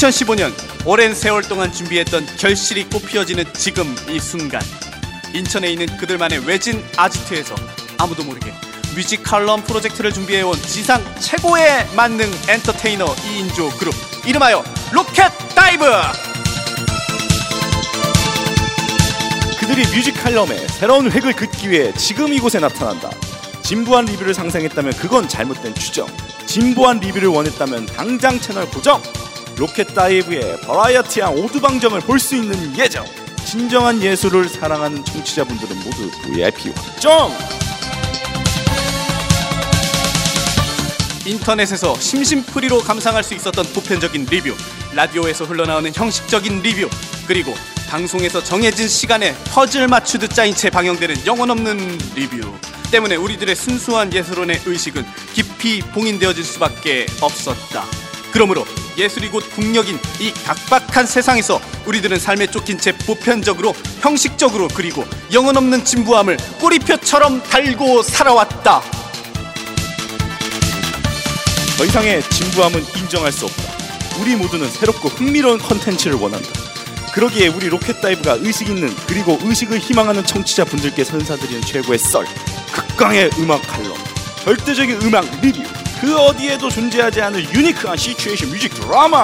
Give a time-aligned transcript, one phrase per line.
[0.00, 0.50] 2015년
[0.86, 4.62] 오랜 세월 동안 준비했던 결실이 꽃피어지는 지금 이 순간
[5.34, 7.54] 인천에 있는 그들만의 외진 아지트에서
[7.98, 8.52] 아무도 모르게
[8.94, 13.94] music 칼럼 프로젝트를 준비해온 지상 최고의 만능 엔터테이너 2인조 그룹
[14.26, 15.84] 이름하여 로켓 다이브
[19.60, 23.10] 그들이 music 칼럼에 새로운 획을 긋기 위해 지금 이곳에 나타난다.
[23.62, 26.08] 진부한 리뷰를 상상했다면 그건 잘못된 추정.
[26.46, 29.00] 진부한 리뷰를 원했다면 당장 채널 고정.
[29.60, 33.04] 로켓 다이브의 버라이어티한 오두방정을 볼 수 있는 예정.
[33.44, 37.30] 진정한 예술을 사랑하는 청취자분들은 모두 VIP 확정.
[41.26, 44.54] 인터넷에서 심심풀이로 감상할 수 있었던 보편적인 리뷰
[44.94, 46.88] 라디오에서 흘러나오는 형식적인 리뷰
[47.26, 47.54] 그리고
[47.90, 52.50] 방송에서 정해진 시간에 퍼즐 맞추듯 짜인 채 방영되는 영혼 없는 리뷰
[52.90, 55.04] 때문에 우리들의 순수한 예술원의 의식은
[55.34, 57.84] 깊이 봉인되어질 수밖에 없었다.
[58.32, 58.64] 그러므로
[59.00, 65.84] 예술이 곧 국력인 이 각박한 세상에서 우리들은 삶에 쫓긴 채 보편적으로 형식적으로 그리고 영혼 없는
[65.84, 68.82] 진부함을 꼬리표처럼 달고 살아왔다.
[71.78, 73.62] 더 이상의 진부함은 인정할 수 없다.
[74.20, 76.48] 우리 모두는 새롭고 흥미로운 컨텐츠를 원한다.
[77.14, 82.26] 그러기에 우리 로켓 다이브가 의식 있는 그리고 의식을 희망하는 청취자 분들께 선사드리는 최고의 썰,
[82.72, 83.96] 극강의 음악 칼럼,
[84.44, 85.62] 절대적인 음악 리뷰,
[86.00, 89.22] 그 어디에도 존재하지 않을 유니크한 situation music 드라마.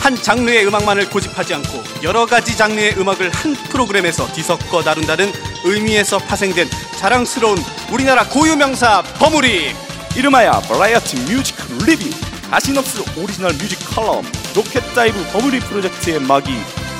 [0.00, 5.32] 한 장르의 음악만을 고집하지 않고 여러 가지 장르의 음악을 한 프로그램에서 뒤섞어 다룬다는
[5.64, 7.58] 의미에서 파생된 자랑스러운
[7.90, 9.74] 우리나라 고유 명사 버무리
[10.14, 12.08] 이름하여 variety music review
[12.50, 16.52] 아시놉스 오리지널 music 칼럼 로켓 다이브 버뮤리 프로젝트의 막이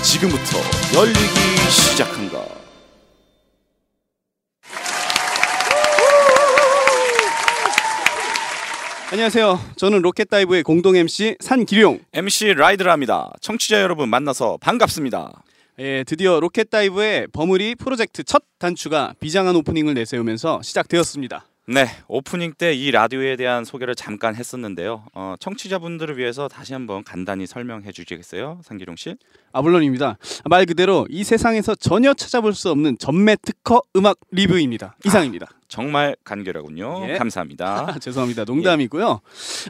[0.03, 0.59] 지금부터
[0.95, 2.66] 열리기 시작한다.
[9.13, 9.61] 안녕하세요.
[9.77, 12.01] 저는 로켓다이브의 공동 MC 상기룡.
[12.13, 13.31] MC 라이드랍니다.
[13.41, 15.43] 청취자 여러분 만나서 반갑습니다.
[15.79, 21.47] 예, 드디어 로켓다이브의 버뮤리 프로젝트 첫 단추가 비장한 오프닝을 내세우면서 시작되었습니다.
[21.69, 25.05] 네, 오프닝 때 이 라디오에 대한 소개를 잠깐 했었는데요.
[25.15, 29.17] 어, 청취자분들을 위해서 다시 한번 간단히 설명해 주시겠어요, 상기룡 씨?
[29.53, 30.19] 아 물론입니다.
[30.47, 34.97] 말 그대로 이 세상에서 전혀 찾아볼 수 없는 전매 특허 음악 리뷰입니다.
[35.05, 35.49] 이상입니다.
[35.69, 37.07] 정말 간결하군요.
[37.11, 37.17] 예.
[37.17, 37.87] 감사합니다.
[37.89, 38.45] 아, 죄송합니다.
[38.45, 39.21] 농담이고요.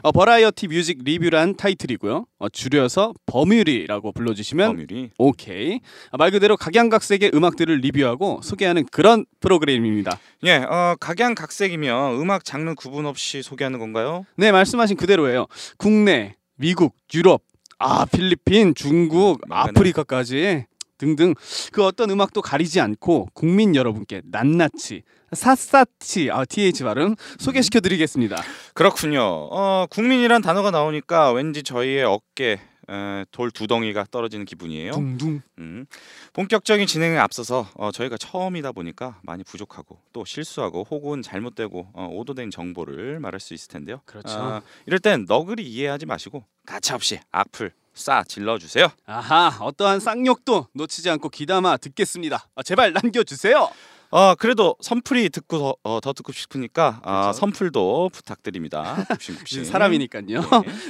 [0.03, 2.25] 어, variety music review란 타이틀이고요.
[2.39, 5.79] 어, 줄여서 버뮤리라고 불러주시면 버뮤리 오케이.
[6.11, 10.19] 아, 말 그대로 각양각색의 음악들을 리뷰하고 소개하는 그런 프로그램입니다.
[10.45, 14.25] 예, 어, 각양각색이면 음악 장르 구분 없이 소개하는 건가요?
[14.35, 15.47] 네, 말씀하신 그대로예요.
[15.77, 17.41] 국내, 미국, 유럽,
[17.79, 19.41] 아 필리핀, 중국.
[19.49, 20.65] 아프리카까지
[20.97, 21.33] 등등
[21.71, 25.03] 그 어떤 음악도 가리지 않고 국민 여러분께 낱낱이
[25.33, 28.41] 샅샅이 아 TH 발음 소개시켜 드리겠습니다.
[28.73, 29.21] 그렇군요.
[29.21, 32.59] 어, 국민이란 단어가 나오니까 왠지 저희의 어깨
[32.89, 34.91] 에, 돌 두덩이가 떨어지는 기분이에요.
[34.93, 35.41] 둥둥.
[35.59, 35.85] 음.
[36.31, 42.49] 본격적인 진행에 앞서서 어, 저희가 처음이다 보니까 많이 부족하고 또 실수하고 혹은 잘못되고 어, 오도된
[42.49, 43.99] 정보를 말할 수 있을 텐데요.
[44.05, 44.29] 그렇죠.
[44.29, 48.87] 아, 이럴 땐 너그리 이해하지 마시고 가차없이 악플 쏴 질러 주세요.
[49.05, 52.47] 아하 어떠한 쌍욕도 놓치지 않고 귀담아 듣겠습니다.
[52.55, 53.69] 아, 제발 남겨주세요.
[54.09, 57.39] 어, 그래도 선풀이 듣고 더, 어, 더 듣고 싶으니까 아, 그렇죠.
[57.39, 59.05] 선풀도 부탁드립니다.
[59.09, 59.65] 굽신굽신.
[59.65, 60.23] 사람이니까요.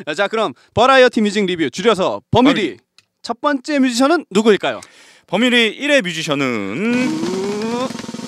[0.06, 0.14] 네.
[0.14, 2.78] 자 그럼 버라이어티 뮤직 리뷰 줄여서 버뮤리
[3.24, 4.82] 첫 번째 뮤지션은 누구일까요?
[5.26, 7.10] 버뮤리 1회 뮤지션은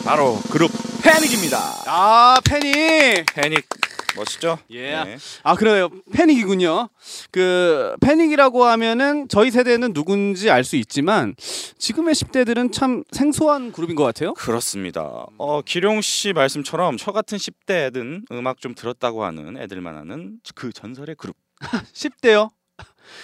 [0.04, 0.72] 바로 그룹
[1.04, 1.58] 패닉입니다.
[1.86, 3.26] 아 패닉.
[3.34, 3.68] 패닉
[4.16, 4.58] 멋있죠?
[4.72, 4.92] 예.
[5.04, 5.18] 네.
[5.44, 5.90] 아 그래요.
[6.14, 6.90] 패닉이군요.
[7.32, 11.36] 그 패닉이라고 하면은 저희 세대는 누군지 알 수 있지만
[11.78, 14.34] 지금의 10대들은 참 생소한 그룹인 것 같아요.
[14.36, 15.26] 그렇습니다.
[15.38, 21.16] 어, 기룡 씨 말씀처럼 저 같은 10대든 음악 좀 들었다고 하는 애들만 하는 그 전설의
[21.16, 21.36] 그룹.
[21.94, 22.50] 10대요.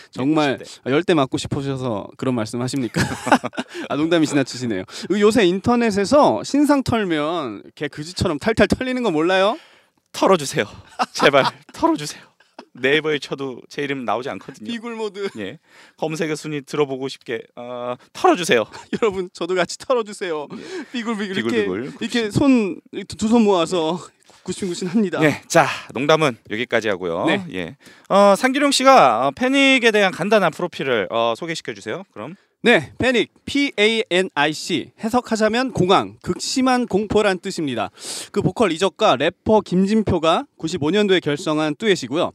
[0.09, 0.90] 정말 10대.
[0.91, 3.01] 열대 맞고 싶으셔서 그런 말씀 하십니까?
[3.90, 4.83] 아 농담이 지나치시네요.
[5.07, 9.57] 그 요새 인터넷에서 신상 털면 개 그지처럼 탈탈 털리는 거 몰라요?
[10.15, 10.65] 털어주세요.
[11.13, 12.23] 제발 털어주세요.
[12.77, 14.69] 네이버에 쳐도 제 이름 나오지 않거든요.
[14.69, 15.29] 비굴 모드.
[15.38, 15.59] 예,
[15.97, 18.65] 검색의 순위 들어보고 싶게 어, 털어주세요.
[19.01, 20.47] 여러분 저도 같이 털어주세요.
[20.91, 21.94] 비굴 비굴 이렇게 비굴비굴.
[22.01, 24.00] 이렇게 손 두 손 모아서
[24.44, 25.23] 구신구신합니다.
[25.23, 27.25] 예, 자 농담은 여기까지 하고요.
[27.25, 27.45] 네.
[27.53, 27.77] 예,
[28.09, 32.03] 어, 상기룡 씨가 어, 패닉에 대한 간단한 프로필을 어, 소개시켜 주세요.
[32.11, 32.35] 그럼
[32.65, 37.91] 네, 패닉 P A N I C 해석하자면 공황, 극심한 공포란 뜻입니다.
[38.31, 42.31] 그 보컬 이적과 래퍼 김진표가 95년도에 결성한 듀엣이고요.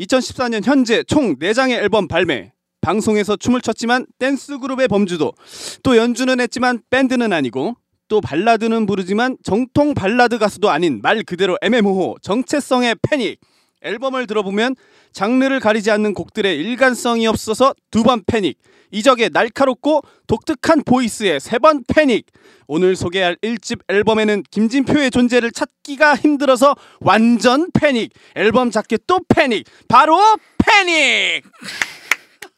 [0.00, 2.54] 2014년 현재 총 4장의 앨범 발매.
[2.80, 5.34] 방송에서 춤을 췄지만 댄스 그룹의 범주도
[5.82, 7.76] 또 연주는 했지만 밴드는 아니고
[8.08, 13.40] 또 발라드는 부르지만 정통 발라드 가수도 아닌 말 그대로 애매모호 정체성의 패닉
[13.86, 14.74] 앨범을 들어보면
[15.12, 18.58] 장르를 가리지 않는 곡들의 일관성이 없어서 두 번 패닉.
[18.92, 22.26] 이적의 날카롭고 독특한 voice에 세 번 패닉.
[22.68, 28.12] 오늘 소개할 1집 앨범에는 김진표의 존재를 찾기가 힘들어서 완전 패닉.
[28.34, 29.66] 앨범 자켓 또 패닉.
[29.88, 30.18] 바로
[30.58, 31.44] 패닉.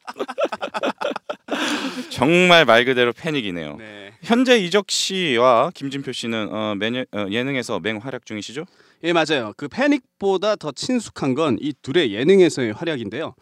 [2.11, 3.77] 정말 말 그대로 패닉이네요.
[3.77, 4.13] 네.
[4.23, 8.65] 현재 이적 씨와 김진표 씨는 어, 매년, 어, 예능에서 맹활약 중이시죠?
[9.05, 9.53] 예 맞아요.
[9.57, 13.35] 그 패닉보다 더 친숙한 건 이 둘의 예능에서의 활약인데요.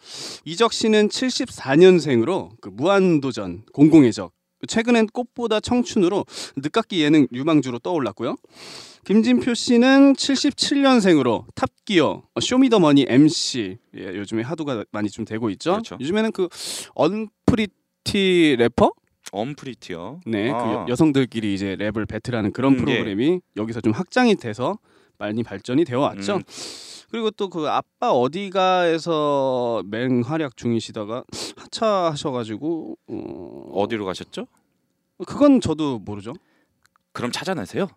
[0.45, 4.31] 이적 씨는 74년생으로 그 무한도전 공공의 적
[4.67, 6.25] 최근엔 꽃보다 청춘으로
[6.57, 8.35] 늦깎이 예능 유망주로 떠올랐고요.
[9.05, 15.71] 김진표 씨는 77년생으로 탑기어 어, 쇼미더머니 MC 예, 요즘에 화두가 많이 좀 되고 있죠.
[15.71, 15.97] 그렇죠.
[16.01, 16.49] 요즘에는 그
[16.95, 18.91] 언프리티 래퍼
[19.31, 20.21] 언프리티요.
[20.25, 20.57] 네, 아.
[20.57, 22.83] 그 여- 여성들끼리 이제 랩을 battle하는 그런 음, 예.
[22.85, 24.77] 프로그램이 여기서 좀 확장이 돼서
[25.17, 26.35] 많이 발전이 되어 왔죠.
[26.37, 26.43] 음.
[27.09, 31.23] 그리고 또 그 아빠 어디가에서 맹활약 중이시다가
[31.55, 33.71] 하차하셔가지고 어...
[33.73, 34.47] 어디로 가셨죠?
[35.25, 36.33] 그건 저도 모르죠.
[37.13, 37.87] 그럼 찾아내세요.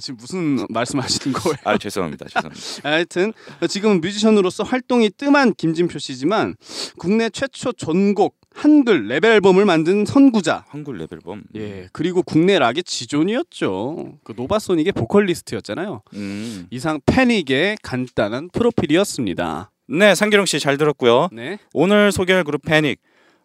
[0.00, 1.56] 지금 무슨 말씀하시는 거예요?
[1.64, 2.26] 아 죄송합니다.
[2.28, 2.64] 죄송합니다.
[2.88, 3.32] 하여튼
[3.68, 6.56] 지금은 뮤지션으로서 활동이 뜸한 김진표 씨지만
[6.98, 10.64] 국내 최초 전곡 한글 랩 앨범을 만든 선구자.
[10.68, 11.44] 한글 랩 앨범.
[11.56, 14.18] 예 그리고 국내 락의 지존이었죠.
[14.24, 16.02] 그 노바소닉의 보컬리스트였잖아요.
[16.14, 16.66] 음.
[16.70, 19.70] 이상 패닉의 간단한 프로필이었습니다.
[19.92, 21.28] 네, 상기룡 씨 잘 들었고요.
[21.32, 21.58] 네.
[21.72, 23.00] 오늘 소개할 그룹 패닉.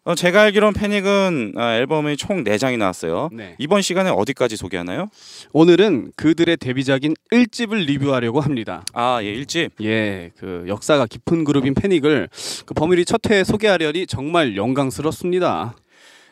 [0.06, 3.28] 어, 제가 알기로는 패닉은 아, 앨범이 총 4장이 나왔어요.
[3.32, 3.56] 네.
[3.58, 5.08] 이번 시간에 어디까지 소개하나요?
[5.52, 8.84] 오늘은 그들의 데뷔작인 1집을 리뷰하려고 합니다.
[8.94, 9.72] 아, 예, 1집.
[9.82, 12.28] 예, 그 역사가 깊은 그룹인 패닉을
[12.66, 15.74] 그 범일이 첫 회에 소개하려니 정말 영광스럽습니다.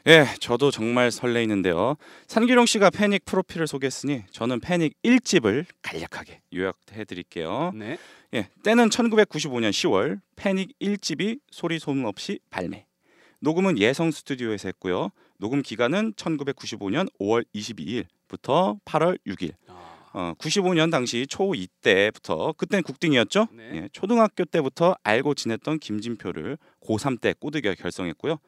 [0.06, 1.96] 예, 저도 정말 설레이는데요.
[2.28, 7.72] 산기룡 씨가 패닉 프로필을 소개했으니 저는 패닉 1집을 간략하게 요약해 드릴게요.
[7.74, 7.98] 네.
[8.34, 12.86] 예, 때는 1995년 10월 패닉 1집이 소리 소문 없이 발매.
[13.40, 15.10] 녹음은 예성 스튜디오에서 했고요.
[15.38, 19.52] 녹음 기간은 1995년 5월 22일부터 8월 6일.
[20.14, 23.48] 어, 95년 당시 초2 때부터 그땐 국딩이었죠.
[23.52, 23.70] 네.
[23.74, 28.38] 예, 초등학교 때부터 알고 지냈던 김진표를 고3 때 꼬드겨 결성했고요.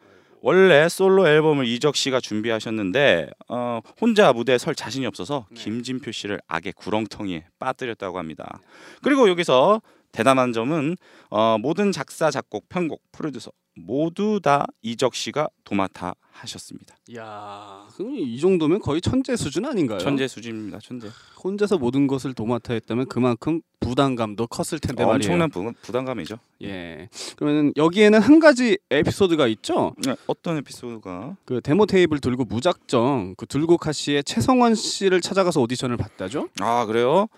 [0.43, 5.61] 원래 솔로 앨범을 이적 씨가 준비하셨는데 어, 혼자 무대에 설 자신이 없어서 네.
[5.61, 8.61] 김진표 씨를 악의 구렁텅이에 빠뜨렸다고 합니다.
[9.03, 9.83] 그리고 여기서
[10.17, 10.97] 대단한 점은
[11.29, 16.97] 어, 모든 작사, 작곡, 편곡, 프로듀서 모두 다 이적 씨가 도맡아 하셨습니다.
[17.17, 19.99] 야, 그럼 이 정도면 거의 천재 수준 아닌가요?
[19.99, 20.79] 천재 수준입니다.
[20.83, 21.09] 천재.
[21.45, 25.17] 혼자서 모든 것을 도맡아 했다면 그만큼 부담감도 컸을 텐데 말이에요.
[25.17, 26.39] 엄청난 부, 부담감이죠.
[26.63, 27.11] 예.
[27.37, 29.95] 그러면 여기에는 한 가지 에피소드가 있죠.
[30.07, 35.99] 네, 어떤 에피소드가 그 데모 테이블 들고 무작정 그 들고카 씨의 최성원 씨를 찾아가서 오디션을
[35.99, 36.49] 봤다죠.
[36.61, 37.29] 아 그래요?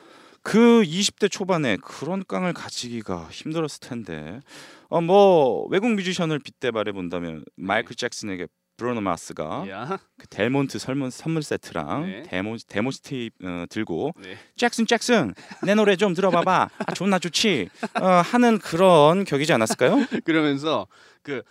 [0.43, 4.41] 그 20대 초반에 그런 깡을 가지기가 힘들었을 텐데
[4.89, 8.47] 어 뭐 외국 뮤지션을 빗대 말해 본다면 마이클 잭슨에게
[8.79, 9.99] 브루노 마스가 야.
[10.17, 12.23] 그 델몬트 설문 선물 세트랑 네.
[12.23, 14.39] 데모 데모 테이프 어, 들고 네.
[14.57, 17.69] 잭슨 잭슨 내 노래 좀 들어봐봐 아, 존나 좋지
[18.01, 19.97] 어, 하는 그런 격이지 않았을까요?
[20.25, 20.87] 그러면서
[21.23, 21.43] 그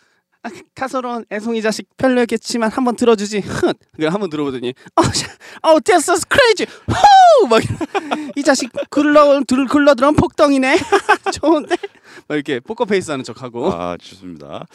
[0.44, 3.40] 아, 가소로운 애송이 자식 별로였겠지만 한번 들어주지.
[3.40, 3.74] 훗.
[3.94, 5.28] 그걸 한번 들어보더니 어, 샤,
[5.64, 6.68] 어, this is crazy.
[6.88, 7.48] 후!
[7.48, 10.78] 막이 자식 굴러 들 굴러 들어온 복덩이네.
[11.34, 11.76] 좋은데.
[12.28, 13.72] 막 이렇게 포커페이스 하는 척하고.
[13.72, 14.66] 아 좋습니다.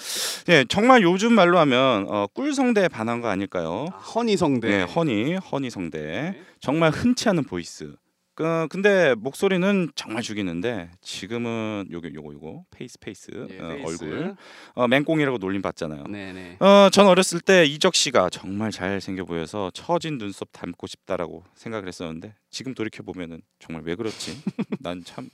[0.48, 3.86] 예 정말 요즘 말로 하면 어, 꿀성대에 반한 거 아닐까요?
[4.14, 4.68] honey성대.
[4.68, 6.36] 네, honey, honey 성대.
[6.60, 7.94] 정말 흔치 않은 voice.
[8.34, 14.04] 그 근데 목소리는 정말 죽이는데 지금은 요거 요거 요거 face face 예, 어, face.
[14.04, 14.36] 얼굴
[14.74, 16.04] 어, 맹꽁이라고 놀림 받잖아요.
[16.04, 16.56] 네네.
[16.60, 21.88] 어, 전 어렸을 때 이적 씨가 정말 잘 생겨 보여서 처진 눈썹 닮고 싶다라고 생각을
[21.88, 24.40] 했었는데 지금 돌이켜 보면은 정말 왜 그렇지?
[24.80, 25.28] 난 참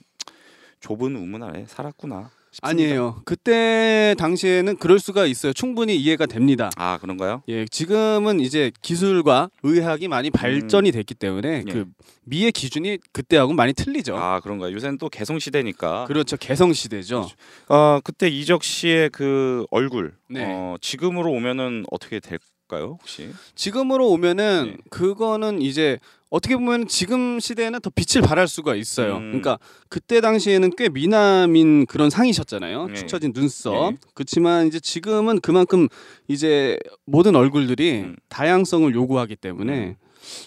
[0.79, 2.31] 좁은 우물 아래 살았구나.
[2.51, 2.67] 싶습니다.
[2.67, 3.21] 아니에요.
[3.25, 5.53] 그때 당시에는 그럴 수가 있어요.
[5.53, 6.71] 충분히 이해가 됩니다.
[6.77, 7.43] 아 그런가요?
[7.47, 11.71] 예, 지금은 이제 기술과 의학이 많이 발전이 됐기 때문에 예.
[11.71, 11.85] 그
[12.23, 14.17] 미의 기준이 그때하고 많이 틀리죠.
[14.17, 14.73] 아 그런가요?
[14.73, 16.05] 요새는 또 개성 시대니까.
[16.05, 16.37] 그렇죠.
[16.37, 17.27] 개성 시대죠.
[17.67, 20.43] 어 그때 이적 씨의 그 얼굴 네.
[20.47, 23.29] 어, 지금으로 오면은 어떻게 될 까요 혹시?
[23.55, 24.77] 지금으로 오면은 네.
[24.89, 25.99] 그거는 이제
[26.29, 29.15] 어떻게 보면 지금 시대에는 더 빛을 발할 수가 있어요.
[29.17, 29.21] 음.
[29.31, 29.57] 그러니까
[29.89, 32.87] 그때 당시에는 꽤 미남인 그런 상이셨잖아요.
[32.87, 32.93] 네.
[32.93, 33.91] 축 처진 눈썹.
[33.93, 33.97] 네.
[34.13, 35.87] 그렇지만 이제 지금은 그만큼
[36.27, 38.15] 이제 모든 얼굴들이 음.
[38.29, 39.95] 다양성을 요구하기 때문에 음.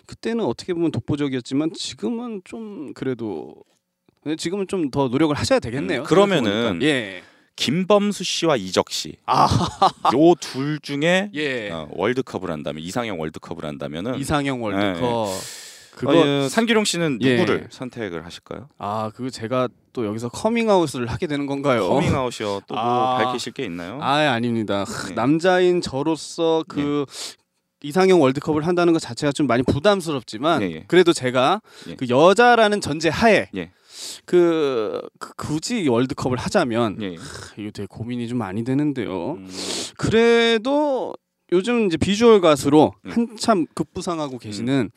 [0.07, 3.57] 그때는 어떻게 보면 독보적이었지만 지금은 좀 그래도
[4.39, 6.03] 지금은 좀 더 노력을 하셔야 되겠네요.
[6.03, 6.79] 음, 그러면은.
[6.83, 7.23] 예.
[7.57, 9.17] 김범수 씨와 이적 씨.
[9.27, 9.47] 아,
[10.15, 11.71] 요 둘 중에 예.
[11.71, 15.29] 어, 월드컵을 한다면 이상형 월드컵을 한다면은 이상형 월드컵.
[15.97, 17.37] 그거 어, 예, 산기룡 씨는 예.
[17.37, 18.69] 누구를 선택을 하실까요?
[18.79, 21.87] 아 그거 제가 또 여기서 커밍아웃을 하게 되는 건가요?
[21.89, 22.63] 커밍아웃이요.
[22.67, 23.19] 또뭐 아.
[23.19, 23.99] 밝히실 게 있나요?
[24.01, 24.85] 아 아닙니다.
[24.85, 25.15] 크, 네.
[25.15, 27.05] 남자인 저로서 그
[27.83, 30.85] 이상형 월드컵을 한다는 것 자체가 좀 많이 부담스럽지만 예, 예.
[30.89, 31.95] 그래도 제가 예.
[31.97, 33.71] 그 여자라는 전제 하에 예.
[34.25, 37.15] 그, 그 굳이 월드컵을 하자면 예.
[37.17, 39.33] 크, 이거 되게 고민이 좀 많이 되는데요.
[39.33, 39.49] 음,
[39.99, 41.15] 그래도
[41.53, 43.11] 요즘 이제 비주얼 가수로 음.
[43.11, 44.91] 한참 급부상하고 계시는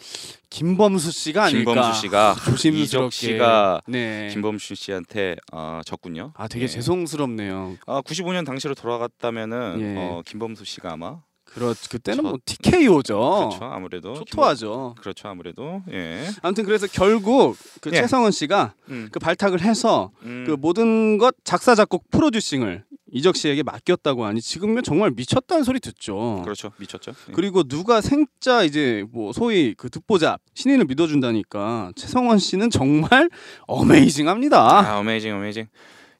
[0.49, 1.73] 김범수 씨가 아닐까.
[1.73, 2.81] 김범수 씨가 조심스럽게.
[2.83, 4.29] 이적 씨가 네.
[4.31, 6.31] 김범수 씨한테 어, 졌군요.
[6.35, 6.67] 아 되게 예.
[6.67, 7.77] 죄송스럽네요.
[7.87, 9.95] 아 95년 당시로 돌아갔다면은 예.
[9.97, 11.19] 어, 김범수 씨가 아마
[11.55, 13.17] 그렇 그때는 저- 뭐 TKO죠.
[13.17, 14.93] 그렇죠 아무래도 초토하죠.
[14.95, 16.27] 김범- 그렇죠 아무래도 예.
[16.41, 18.01] 아무튼 그래서 결국 그 예.
[18.01, 23.63] 최성원 씨가 음, 그 발탁을 해서 음, 그 모든 것 작사 작곡 프로듀싱을 이적 씨에게
[23.63, 26.41] 맡겼다고 하니 지금은 정말 미쳤다는 소리 듣죠.
[26.43, 27.13] 그렇죠 미쳤죠.
[27.29, 27.31] 예.
[27.33, 33.29] 그리고 누가 생짜 이제 뭐 소위 그 듣보잡 신인을 믿어준다니까 최성원 씨는 정말
[33.67, 34.59] amazing합니다.
[34.91, 35.67] 아 amazing amazing.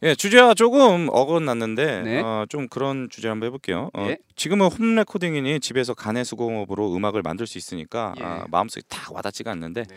[0.05, 2.21] 예 주제와 조금 어긋났는데 네.
[2.21, 3.89] 어, 좀 그런 주제 한번 해볼게요.
[3.95, 4.17] 어, 예.
[4.35, 8.24] 지금은 home recording이니 집에서 가내 수공업으로 음악을 만들 수 있으니까 예.
[8.24, 9.95] 아, 마음속에 딱 와닿지가 않는데 네.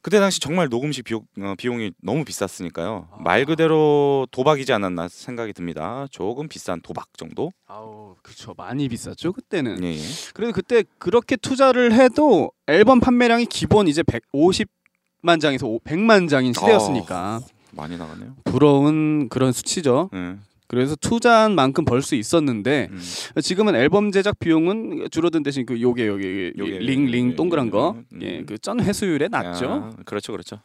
[0.00, 3.08] 그때 당시 정말 녹음실 비용, 어, 비용이 너무 비쌌으니까요.
[3.12, 3.16] 아.
[3.20, 6.06] 말 그대로 도박이지 않았나 생각이 듭니다.
[6.10, 7.52] 조금 비싼 도박 정도.
[7.66, 9.84] 아우 그쵸 많이 비쌌죠 그때는.
[9.84, 10.00] 예, 예.
[10.32, 17.42] 그래도 그때 그렇게 투자를 해도 앨범 판매량이 기본 이제 150만 장에서 100만 장인 시대였으니까
[17.72, 18.36] 많이 나갔네요.
[18.44, 20.10] 부러운 그런 수치죠.
[20.14, 20.36] 예.
[20.68, 23.00] 그래서 투자한 만큼 벌 수 있었는데 음.
[23.42, 28.18] 지금은 앨범 제작 비용은 줄어든 대신 그 요게 요게 링링 예, 동그란 예, 거, 음.
[28.22, 29.70] 예, 그전 회수율에 낮죠.
[29.70, 30.60] 아, 그렇죠, 그렇죠.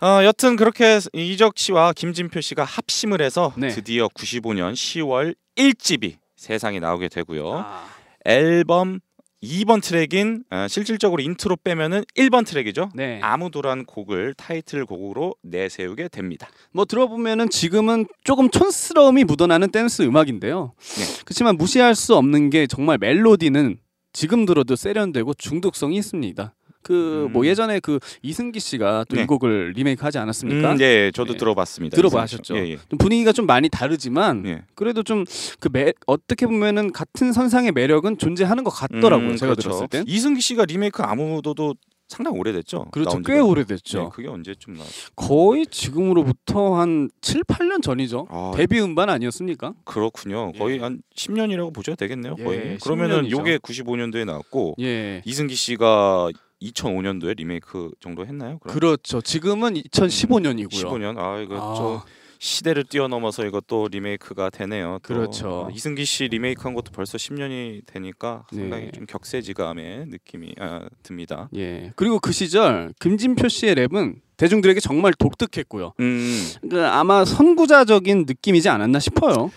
[0.00, 3.68] 어, 여튼 그렇게 이적 씨와 김진표 씨가 합심을 해서 네.
[3.68, 7.52] 드디어 95년 10월 1집이 세상에 나오게 되고요.
[7.64, 7.84] 아,
[8.24, 9.00] 앨범
[9.42, 12.90] 2번 트랙인 어, 실질적으로 인트로 빼면은 1번 트랙이죠.
[12.94, 13.20] 네.
[13.22, 16.48] 아무도란 곡을 타이틀 곡으로 내세우게 됩니다.
[16.72, 20.74] 뭐 들어보면은 지금은 조금 촌스러움이 묻어나는 댄스 음악인데요.
[20.78, 21.22] 네.
[21.24, 23.78] 그렇지만 무시할 수 없는 게 정말 멜로디는
[24.12, 26.54] 지금 들어도 세련되고 중독성이 있습니다.
[26.82, 27.44] 그뭐 음.
[27.44, 29.26] 예전에 그 이승기 씨가 또이 네.
[29.26, 30.72] 곡을 리메이크하지 않았습니까?
[30.72, 31.38] 음, 예, 저도 네.
[31.38, 31.96] 들어봤습니다.
[31.96, 32.56] 들어보셨죠?
[32.56, 32.78] 예, 예.
[32.88, 34.62] 좀 분위기가 좀 많이 다르지만 예.
[34.74, 35.24] 그래도 좀
[35.60, 35.70] 그
[36.06, 39.30] 어떻게 보면은 같은 선상의 매력은 존재하는 것 같더라고요.
[39.30, 39.68] 음, 제가 그렇죠.
[39.68, 40.04] 들었을 땐.
[40.06, 41.74] 이승기 씨가 리메이크 아무도도
[42.08, 42.86] 상당히 오래됐죠.
[42.90, 43.22] 그렇죠.
[43.22, 43.38] 꽤.
[43.38, 43.98] 오래됐죠.
[44.02, 44.84] 네, 그게 언제쯤 나?
[45.16, 48.26] 거의 지금으로부터 한 7, 8년 전이죠.
[48.28, 49.72] 아, 데뷔 음반 아니었습니까?
[49.84, 50.52] 그렇군요.
[50.54, 50.58] 예.
[50.58, 52.36] 거의 한 10년이라고 보셔도 되겠네요.
[52.38, 52.78] 예, 거의.
[52.78, 53.30] 그러면은 10년이죠.
[53.30, 55.22] 요게 95년도에 나왔고 예.
[55.24, 56.30] 이승기 씨가
[56.70, 58.58] 2005년도에 리메이크 정도 했나요?
[58.58, 58.74] 그럼?
[58.74, 59.20] 그렇죠.
[59.20, 60.70] 지금은 2015년이고요.
[60.70, 61.18] 15년.
[61.18, 62.04] 아 이거 아, 저
[62.38, 64.98] 시대를 뛰어넘어서 이것도 리메이크가 되네요.
[65.02, 65.14] 또.
[65.14, 65.48] 그렇죠.
[65.48, 68.90] 어, 이승기 씨 리메이크한 것도 벌써 10년이 되니까 상당히 네.
[68.90, 71.48] 좀 격세지감의 느낌이 아, 듭니다.
[71.54, 71.92] 예.
[71.94, 75.92] 그리고 그 시절 김진표 씨의 랩은 대중들에게 정말 독특했고요.
[76.00, 79.52] 음, 그 아마 선구자적인 느낌이지 않았나 싶어요.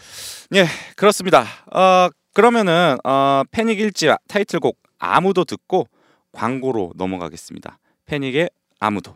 [0.95, 1.43] 그렇습니다.
[1.73, 5.87] 어, 그러면은 어, 패닉 일집 타이틀곡 아무도 듣고
[6.35, 7.79] 광고로 넘어가겠습니다.
[8.05, 8.49] 패닉의
[8.79, 9.15] 아무도.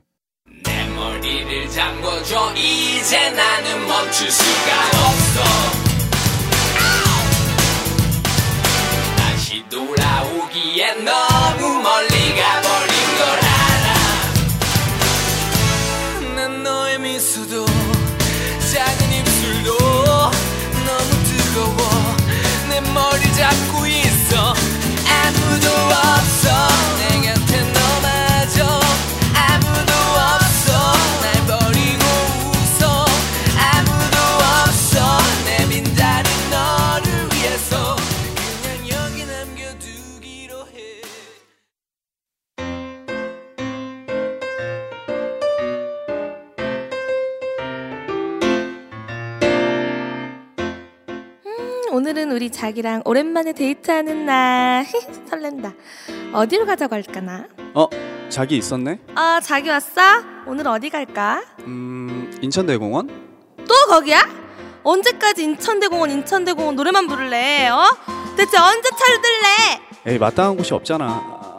[9.70, 13.88] 돌아오기엔 너무 멀리 가버린 걸 알아
[16.36, 19.78] 난 너의 미소도 작은 입술도
[20.86, 21.78] 너무 뜨거워
[22.70, 23.89] 내 머리 잡고
[52.70, 54.86] 자기랑 오랜만에 데이트하는 날
[55.30, 55.74] 설렌다
[56.34, 57.46] 어디로 가자고 할까나
[58.30, 59.00] 자기 있었네?
[59.16, 60.02] 아 자기 왔어?
[60.46, 61.44] 오늘 어디 갈까?
[61.62, 63.08] 음, 인천대공원?
[63.58, 64.22] 또 거기야?
[64.84, 67.84] 언제까지 인천대공원 인천대공원 노래만 부를래 어?
[68.38, 70.14] 대체 언제 차를 들래?
[70.14, 71.06] 에이, 마땅한 곳이 없잖아.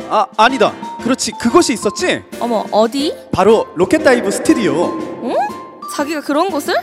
[0.08, 0.72] 아, 아니다.
[1.02, 1.32] 그렇지.
[1.32, 2.22] 그곳이 있었지?
[2.38, 3.14] 어머 어디?
[3.32, 4.96] 바로 로켓다이브 스튜디오.
[5.96, 6.74] 자기가 그런 곳을?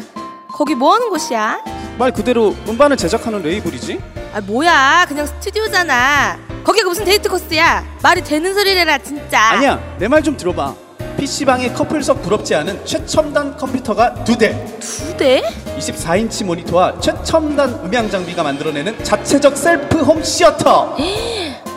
[0.58, 1.60] 거기 뭐 하는 곳이야?
[2.00, 4.00] 말 그대로 음반을 제작하는 레이블이지?
[4.34, 9.80] 아 뭐야 그냥 스튜디오잖아 거기가 무슨 데이트 코스야 말이 되는 소리를 해라 진짜 아니야.
[10.00, 10.74] 내 말 좀 들어봐.
[11.18, 14.54] PC방에 커플석 부럽지 않은 최첨단 컴퓨터가 두 대.
[14.80, 15.42] 두 대?
[15.78, 20.96] 24인치 모니터와 최첨단 음향 장비가 만들어내는 자체적 셀프 홈 시어터.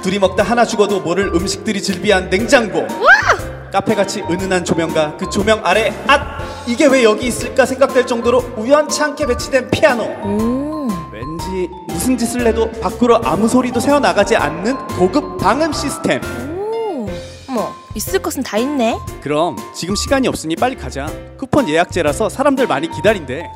[0.03, 2.87] 둘이 먹다 하나 죽어도 모를 음식들이 즐비한 냉장고.
[3.71, 6.21] 카페같이 은은한 조명과 그 조명 아래 앗!
[6.67, 10.89] 이게 왜 여기 있을까 생각될 정도로 우연찮게 배치된 피아노 오.
[11.13, 17.09] 왠지 무슨 짓을 해도 밖으로 아무 소리도 새어나가지 않는 고급 방음 시스템 오.
[17.49, 18.97] 어머, 있을 것은 다 있네.
[19.21, 23.51] 그럼 지금 시간이 없으니 빨리 가자 쿠폰 예약제라서 사람들 많이 기다린대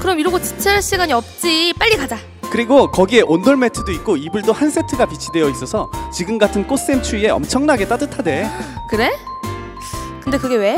[0.00, 1.74] 그럼 이러고 지체할 시간이 없지.
[1.78, 2.16] 빨리 가자.
[2.50, 7.86] 그리고 거기에 온돌 매트도 있고 이불도 한 세트가 비치되어 있어서 지금 같은 꽃샘 추위에 엄청나게
[7.88, 8.48] 따뜻하대
[8.88, 9.10] 그래?
[10.22, 10.76] 근데 그게 왜?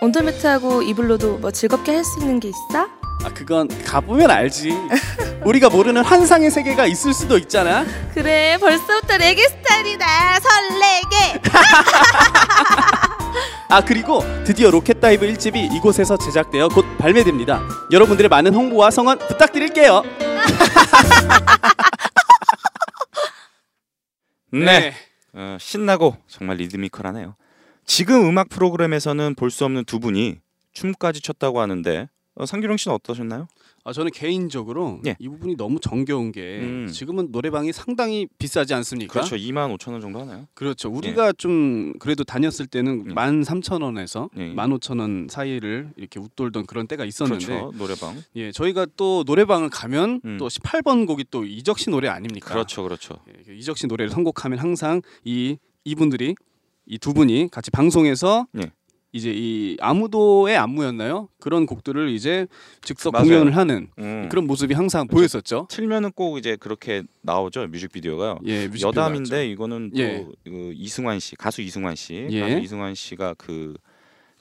[0.00, 2.86] 온돌 매트하고 이불로도 뭐 즐겁게 할 수 있는 게 있어?
[3.22, 4.70] 아 그건 가보면 알지
[5.44, 10.06] 우리가 모르는 환상의 세계가 있을 수도 있잖아 그래, 벌써부터 레게 스타일이다.
[10.40, 11.40] 설레게.
[13.68, 20.02] 아 그리고 드디어 로켓 다이브 1집이 이곳에서 제작되어 곧 발매됩니다 여러분들의 많은 홍보와 성원 부탁드릴게요
[24.52, 24.92] 네.
[25.32, 27.34] 어, 신나고 정말 리드미컬하네요.
[27.86, 30.38] 지금 음악 프로그램에서는 볼 수 없는 두 분이
[30.72, 33.46] 춤까지 췄다고 하는데 어, 상규령 씨는 어떠셨나요?
[33.84, 35.14] 아, 저는 개인적으로 예.
[35.20, 36.88] 이 부분이 너무 정겨운 게 음.
[36.90, 39.12] 지금은 노래방이 상당히 비싸지 않습니까?
[39.12, 39.36] 그렇죠.
[39.36, 40.46] 2만 5천 원 정도 하나요?
[40.54, 40.90] 그렇죠.
[40.90, 43.14] 우리가 좀 그래도 다녔을 때는 음.
[43.14, 44.52] 만 삼천 원에서 예.
[44.52, 47.72] 만 오천 원 사이를 이렇게 웃돌던 그런 때가 있었는데 그렇죠.
[47.78, 48.20] 노래방.
[48.36, 50.36] 예, 저희가 또 노래방을 가면 음.
[50.38, 52.48] 또 18번 곡이 또 이적 씨 노래 아닙니까?
[52.52, 52.82] 그렇죠.
[52.82, 53.18] 그렇죠.
[53.48, 56.34] 예, 이적 씨 노래를 선곡하면 항상 이 이분들이
[56.86, 58.70] 이 두 분이 같이 방송에서 예.
[59.14, 61.28] 이제 이 아무도의 안무였나요?
[61.38, 62.46] 그런 곡들을 이제
[62.82, 63.24] 즉석 맞아요.
[63.26, 64.28] 공연을 하는 음.
[64.28, 65.16] 그런 모습이 항상 그렇죠.
[65.16, 65.66] 보였었죠.
[65.70, 67.68] 틀면은 꼭 이제 그렇게 나오죠.
[67.68, 68.40] 뮤직비디오가요.
[68.46, 69.50] 예, 뮤직비디오 여담인데 나왔죠.
[69.52, 70.26] 이거는 예.
[70.44, 72.40] 또그 이승환 씨 가수 이승환 씨 예.
[72.40, 73.74] 가수 이승환 씨가 그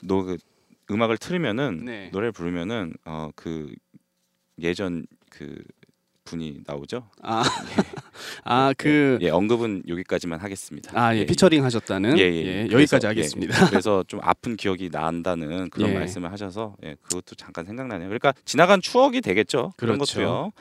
[0.06, 0.38] 노 그
[0.92, 2.10] 음악을 틀으면은 네.
[2.12, 3.72] 노래를 부르면은 어 그
[4.62, 5.63] 예전 그
[6.25, 7.10] 분이 나오죠.
[7.22, 7.44] 아,
[8.44, 10.92] 아, 그, 예 언급은 여기까지만 하겠습니다.
[10.94, 12.62] 아, 예, 피처링 하셨다는, 예, 예, 예, 예.
[12.63, 13.66] 여기까지 그래서, 하겠습니다.
[13.66, 15.93] 예, 그래서 좀 아픈 기억이 난다는 그런 예.
[16.00, 18.08] 말씀을 하셔서 예, 그것도 잠깐 생각나네요.
[18.10, 19.74] 그러니까 지나간 추억이 되겠죠.
[19.78, 20.19] 그런 그렇죠.
[20.19, 20.52] 것도요.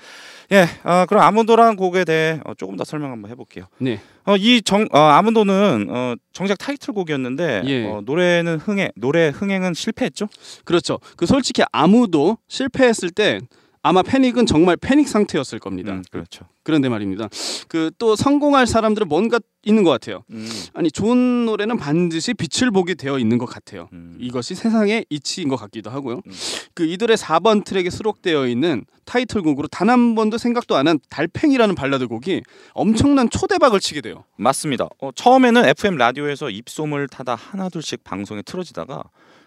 [0.52, 3.66] 예, 어, 그럼 아문도라는 곡에 대해 어, 조금 더 설명 한번 해볼게요.
[3.78, 7.86] 네, 어, 이정 어, 아문도는 어, 정작 타이틀곡이었는데 예.
[7.86, 10.28] 어, 노래는 흥행 노래 흥행은 실패했죠.
[10.64, 10.98] 그렇죠.
[11.16, 13.40] 그 솔직히 아무도 실패했을 때
[13.84, 15.92] 아마 패닉은 정말 패닉 상태였을 겁니다.
[15.92, 16.46] 음, 그렇죠.
[16.62, 17.28] 그런데 말입니다.
[17.68, 20.22] 그 또 성공할 사람들은 뭔가 있는 것 같아요.
[20.30, 23.88] 음, 아니 좋은 노래는 반드시 빛을 보게 되어 있는 것 같아요.
[23.92, 24.16] 음.
[24.20, 26.20] 이것이 세상의 이치인 것 같기도 하고요.
[26.26, 26.32] 음.
[26.74, 32.06] 그 이들의 4번 트랙에 수록되어 있는 타이틀곡으로 단 한 번도 생각도 안 한 달팽이라는 발라드
[32.08, 32.42] 곡이
[32.72, 34.24] 엄청난 초대박을 치게 돼요.
[34.36, 34.88] 맞습니다.
[35.00, 39.02] 어, 처음에는 FM 라디오에서 입소문을 타다 하나둘씩 방송에 틀어지다가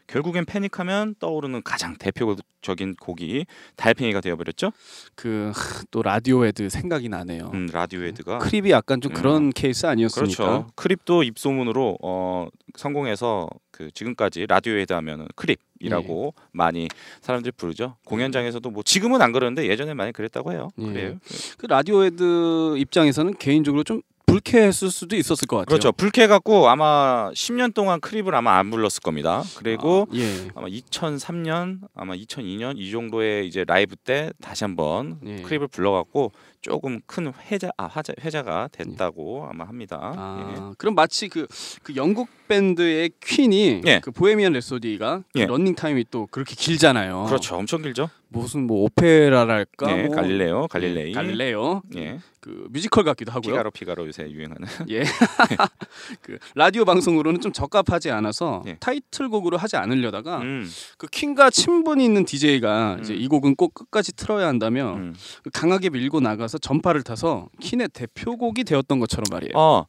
[0.07, 4.71] 결국엔 패닉하면 떠오르는 가장 대표적인 곡이 달팽이가 되어버렸죠.
[5.15, 5.51] 그
[5.95, 7.51] 또 라디오헤드 생각이 나네요.
[7.53, 9.15] 음, 라디오헤드가 Creep이 약간 좀 음.
[9.15, 10.43] 그런 케이스 아니었습니까?
[10.45, 10.67] 그렇죠.
[10.75, 16.43] Creep도 입소문으로 어, 성공해서 그 지금까지 라디오헤드 하면은 Creep이라고 예.
[16.51, 16.89] 많이
[17.21, 17.95] 사람들이 부르죠.
[18.05, 20.67] 공연장에서도 뭐 지금은 안 그러는데 예전에 많이 그랬다고 해요.
[20.79, 20.85] 예.
[20.85, 21.19] 그래요.
[21.57, 25.65] 그 라디오헤드 입장에서는 개인적으로 좀 불쾌했을 수도 있었을 것 같아요.
[25.65, 25.91] 그렇죠.
[25.91, 29.43] 불쾌 갖고 아마 10년 동안 Creep을 아마 안 불렀을 겁니다.
[29.57, 30.47] 그리고 아, 예.
[30.55, 35.41] 아마 2003년, 아마 2002년 이 정도의 이제 라이브 때 다시 한번 예.
[35.41, 36.31] Creep을 불러갖고
[36.65, 39.99] 조금 큰 회자, 아 화자, 회자가 됐다고 아마 합니다.
[40.01, 41.45] 아, 그럼 마치 그,
[41.83, 43.99] 그 영국 밴드의 퀸이 예.
[43.99, 45.45] 그 Bohemian Rhapsody가 그 예.
[45.45, 47.25] 러닝 타임이 또 그렇게 길잖아요.
[47.25, 47.29] 예.
[47.29, 47.55] 그렇죠.
[47.55, 48.09] 엄청 길죠.
[48.29, 49.87] 무슨 뭐 오페라랄까?
[49.87, 51.83] 네, 뭐, 갈릴레오, 갈릴레이, 예, 갈릴레오.
[51.95, 53.53] 예, 그 뮤지컬 같기도 하고요.
[53.53, 54.67] 피가로, 피가로 요새 유행하는.
[54.89, 55.03] 예.
[56.21, 58.75] 그 라디오 방송으로는 좀 적합하지 않아서 예.
[58.79, 63.19] 타이틀곡으로 하지 않으려다가 음, 그 퀸과 친분이 있는 DJ가 이제 음.
[63.19, 65.15] 이 곡은 꼭 끝까지 틀어야 한다며 음.
[65.43, 69.51] 그 강하게 밀고 나가서 전파를 타서 퀸의 대표곡이 되었던 것처럼 말이에요.
[69.55, 69.85] 어,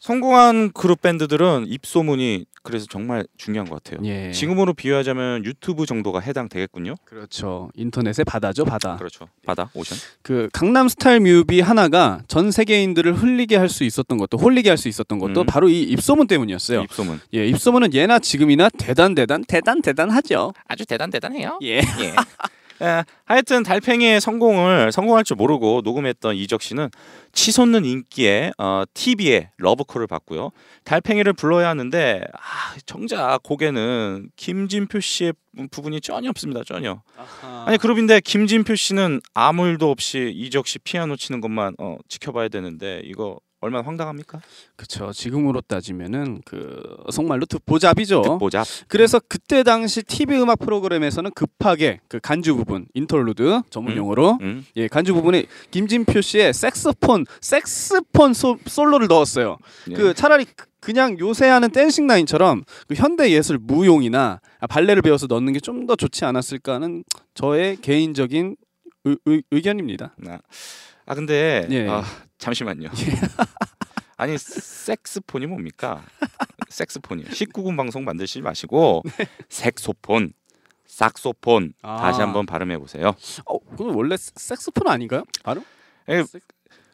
[0.00, 4.00] 성공한 그룹 밴드들은 입소문이 그래서 정말 중요한 것 같아요.
[4.06, 4.30] 예.
[4.30, 6.94] 지금으로 비유하자면 유튜브 정도가 해당되겠군요.
[7.04, 7.70] 그렇죠.
[7.74, 8.96] 인터넷의 바다죠, 바다.
[8.96, 9.28] 그렇죠.
[9.44, 9.98] 바다, 오션.
[10.22, 14.88] 그 강남 스타일 뮤비 하나가 전 세계인들을 흘리게 할 수 있었던 것도 홀리게 할 수
[14.88, 15.46] 있었던 것도 음.
[15.46, 16.82] 바로 이 입소문 때문이었어요.
[16.82, 17.20] 입소문.
[17.34, 20.52] 예, 입소문은 예나 지금이나 대단 대단 대단 대단하죠.
[20.68, 21.58] 아주 대단 대단해요.
[21.62, 21.78] 예.
[21.78, 21.82] 예.
[22.80, 26.90] 에, 하여튼 달팽이의 성공을 성공할 줄 모르고 녹음했던 이적 씨는
[27.32, 30.50] 치솟는 인기에 어, TV에 러브콜을 받고요.
[30.84, 35.32] 달팽이를 불러야 하는데 아, 정작 곡에는 김진표 씨의
[35.70, 36.62] 부분이 전혀 없습니다.
[36.64, 37.02] 전혀.
[37.66, 43.02] 아니 그룹인데 김진표 씨는 아무 일도 없이 이적 씨 피아노 치는 것만 어, 지켜봐야 되는데
[43.04, 44.40] 이거 얼마나 황당합니까?
[44.76, 45.12] 그렇죠.
[45.12, 48.38] 지금으로 따지면은 그 속말로 듣보잡이죠.
[48.38, 48.62] 보자.
[48.86, 53.96] 그래서 그때 당시 TV 음악 프로그램에서는 급하게 그 간주 부분 인터루드 전문 음.
[53.98, 54.64] 용어로 음.
[54.76, 59.56] 예 간주 부분에 김진표 씨의 색스폰 색스폰 소, 솔로를 넣었어요.
[59.90, 59.94] 예.
[59.94, 65.26] 그 차라리 그- 그냥 요새 하는 댄싱 라인처럼 그 현대 예술 무용이나 아, 발레를 배워서
[65.26, 67.02] 넣는 게 좀 더 좋지 않았을까 하는
[67.34, 68.54] 저의 개인적인
[69.04, 70.38] 의, 견입니다 아,
[71.06, 71.88] 아 근데 예.
[71.88, 72.04] 아,
[72.38, 72.88] 잠시만요.
[74.16, 76.02] 아니 섹스폰이 뭡니까?
[76.68, 77.26] 섹스폰이요.
[77.28, 79.02] 19금 방송 만드시지 마시고
[79.48, 80.32] 색소폰,
[80.86, 81.96] 삭소폰 아.
[81.98, 83.14] 다시 한번 발음해 보세요.
[83.46, 85.22] 어, 그건 원래 섹스폰 아닌가요?
[85.44, 85.62] 바로?
[86.08, 86.42] 예, 섹-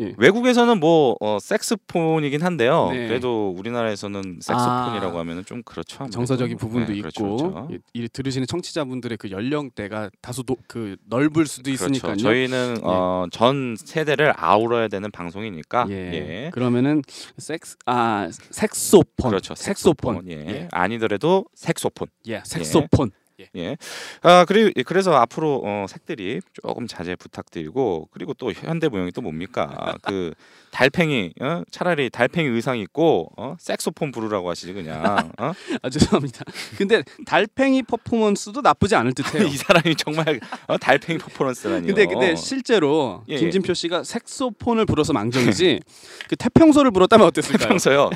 [0.00, 0.14] 예.
[0.16, 2.88] 외국에서는 뭐 어, 섹스폰이긴 한데요.
[2.90, 3.06] 네.
[3.08, 5.96] 그래도 우리나라에서는 섹스폰이라고 하면은 좀 그렇죠.
[6.00, 6.12] 아무래도.
[6.14, 7.68] 정서적인 부분도 네, 있고 그렇죠, 그렇죠.
[7.70, 12.12] 이, 이 들으시는 청취자분들의 그 연령대가 다소 노, 그 넓을 수도 있으니까요.
[12.14, 12.22] 그렇죠.
[12.24, 15.94] 저희는 어, 전 세대를 아우러야 되는 방송이니까 예.
[15.94, 16.50] 예.
[16.52, 17.02] 그러면은
[17.38, 19.54] 섹스 아 색소폰 그렇죠.
[19.54, 20.32] 색소폰 예.
[20.32, 20.68] 예.
[20.72, 22.08] 아니더라도 색소폰.
[22.26, 23.10] 예 색소폰
[23.56, 23.76] 예.
[24.22, 29.96] 아 그리고 그래서 앞으로 어, 색들이 조금 자제 부탁드리고 그리고 또 현대 무용이 또 뭡니까?
[30.02, 30.32] 그
[30.70, 31.62] 달팽이 어?
[31.70, 33.56] 차라리 달팽이 의상 입고 어?
[33.58, 35.30] 색소폰 부르라고 하시지 그냥.
[35.38, 35.52] 어?
[35.82, 36.44] 아 죄송합니다.
[36.78, 39.46] 근데 달팽이 퍼포먼스도 나쁘지 않을 듯해요.
[39.48, 40.76] 이 사람이 정말 어?
[40.78, 41.86] 달팽이 퍼포먼스라니요.
[41.86, 43.38] 근데 근데 실제로 예, 예.
[43.38, 45.80] 김진표 씨가 색소폰을 불어서 망정이지
[46.28, 47.68] 그 태평소를 불었다면 어땠을까요?
[47.68, 48.10] 평소요.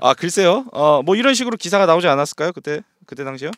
[0.00, 0.66] 아 글쎄요.
[0.72, 2.52] 어뭐 이런 식으로 기사가 나오지 않았을까요?
[2.52, 3.50] 그때 그때 당시요?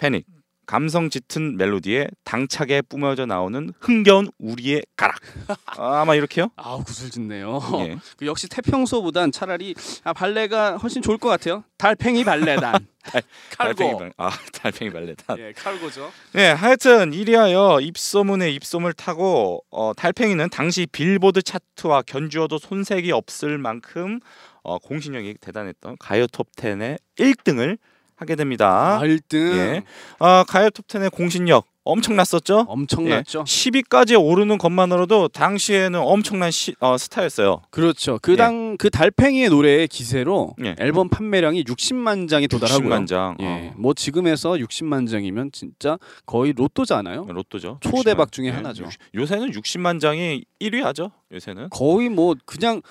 [0.00, 0.24] 패닉.
[0.64, 5.18] 감성 짙은 멜로디에 당차게 뿜어져 나오는 흥겨운 우리의 가락.
[5.66, 6.48] 아, 아마 이렇게요?
[6.56, 7.60] 아우 구슬 짓네요.
[7.80, 7.98] 예.
[8.16, 11.64] 그 역시 태평소보단 차라리 아, 발레가 훨씬 좋을 것 같아요.
[11.76, 12.86] 달팽이 발레단.
[13.58, 13.98] 달팽이 칼고.
[13.98, 14.12] 발.
[14.16, 15.38] 아 달팽이 발레단.
[15.38, 16.10] 예, 칼고죠.
[16.32, 24.20] 네, 하여튼 이리하여 입소문에 입소문을 타고 어, 달팽이는 당시 빌보드 차트와 견주어도 손색이 없을 만큼
[24.62, 27.76] 어, 공신력이 대단했던 가요 톱 10의 1등을
[28.20, 28.98] 하게 됩니다.
[29.00, 29.56] 아, 1등.
[29.56, 29.82] 예.
[30.18, 32.66] 아, 가요 톱 10의 공신력 엄청났었죠?
[32.68, 33.44] 엄청났죠.
[33.44, 37.62] 10위까지 오르는 것만으로도 당시에는 엄청난 시, 어, 스타였어요.
[37.70, 38.18] 그렇죠.
[38.20, 40.76] 그당 그 달팽이의 노래의 기세로 예.
[40.78, 42.86] 앨범 판매량이 60만 장이 도달하고요.
[42.90, 43.36] 60만 장.
[43.40, 47.24] 예, 어, 뭐 지금에서 60만 장이면 진짜 거의 로또잖아요.
[47.30, 47.78] 로또죠.
[47.80, 48.32] 초대박 60만.
[48.32, 48.84] 중에 하나죠.
[48.84, 51.10] 요- 요새는 60만 장이 1위 하죠.
[51.32, 51.70] 요새는.
[51.70, 52.82] 거의 뭐 그냥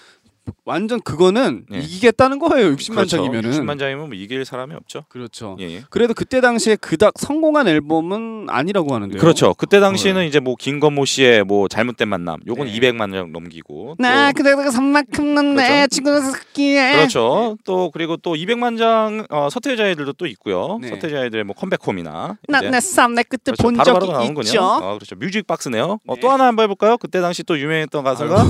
[0.66, 1.80] 완전 그거는 예.
[1.80, 2.72] 이기겠다는 거예요.
[2.76, 3.18] 60만 그렇죠.
[3.18, 3.52] 장이면은.
[3.52, 5.04] 60만 장이면 뭐 이길 사람이 없죠.
[5.10, 5.58] 그렇죠.
[5.60, 5.84] 예, 예.
[5.90, 9.20] 그래도 그때 당시에 그닥 성공한 앨범은 아니라고 하는데요.
[9.20, 9.54] 그렇죠.
[9.56, 12.74] 그때 당시에는 이제 뭐 김건모 씨의 뭐 잘못된 만남, 요건 네.
[12.80, 13.96] 200만 장 넘기고.
[14.00, 15.88] 나 또- 그대가 산만큼 난내.
[15.88, 17.58] 친구를 사귀에 그렇죠.
[17.66, 20.78] 또 그리고 또 200만 장 어, 서태지 아이들도 또 있고요.
[20.82, 20.90] 네.
[20.90, 23.64] 서태지 아이들의 뭐 컴백홈이나 나내쌈내 끝을 그렇죠.
[23.64, 24.46] 본 바로바로 적이 나오는군요.
[24.48, 24.62] 있죠.
[24.64, 25.16] 어, 그렇죠.
[25.16, 26.00] 뮤직박스네요.
[26.06, 26.22] 어, 네.
[26.22, 26.98] 또 하나 한번 해볼까요?
[26.98, 28.46] 그때 당시 또 유명했던 가수가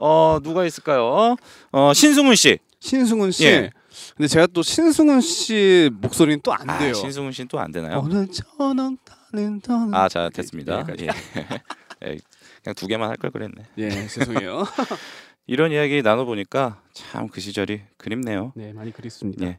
[0.00, 1.36] 어 누가 있을까요?
[1.72, 2.58] 어 신승훈 씨.
[2.80, 3.44] 신승훈 씨.
[3.46, 3.70] 예.
[4.16, 6.94] 근데 제가 또 신승훈 씨 목소리는 또안 아, 돼요.
[6.94, 7.98] 신승훈 씨는 또 안 되나요?
[7.98, 10.84] 어느 저녁 다는 더는 아, 자 됐습니다.
[11.00, 11.06] 예.
[12.06, 12.18] 예,
[12.62, 13.54] 그냥 두 개만 할 걸 그랬네.
[13.78, 14.64] 예, 죄송해요.
[15.46, 18.52] 이런 이야기 나눠 보니까 참 그 시절이 그립네요.
[18.54, 19.44] 네, 많이 그립습니다.
[19.46, 19.58] 예.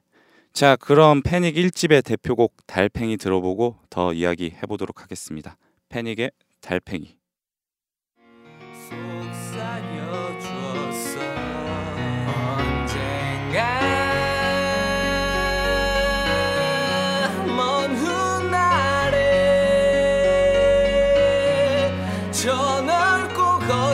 [0.54, 5.58] 자, 그럼 패닉 1집의 대표곡 달팽이 들어보고 더 이야기 해보도록 하겠습니다.
[5.90, 7.16] 패닉의 달팽이.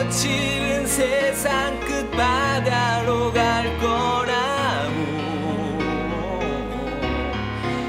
[0.06, 4.94] 거칠은 세상 끝바다로 갈 거라고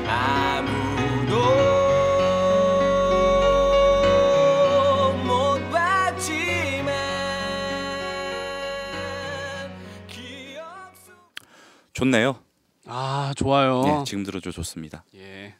[0.07, 1.37] 아무도
[5.23, 6.95] 못 봤지만
[10.07, 11.13] 기억 속
[11.93, 12.39] 좋네요.
[12.87, 13.83] 아, 좋아요.
[13.85, 15.03] 예, 지금 들어줘 좋습니다.
[15.15, 15.53] 예.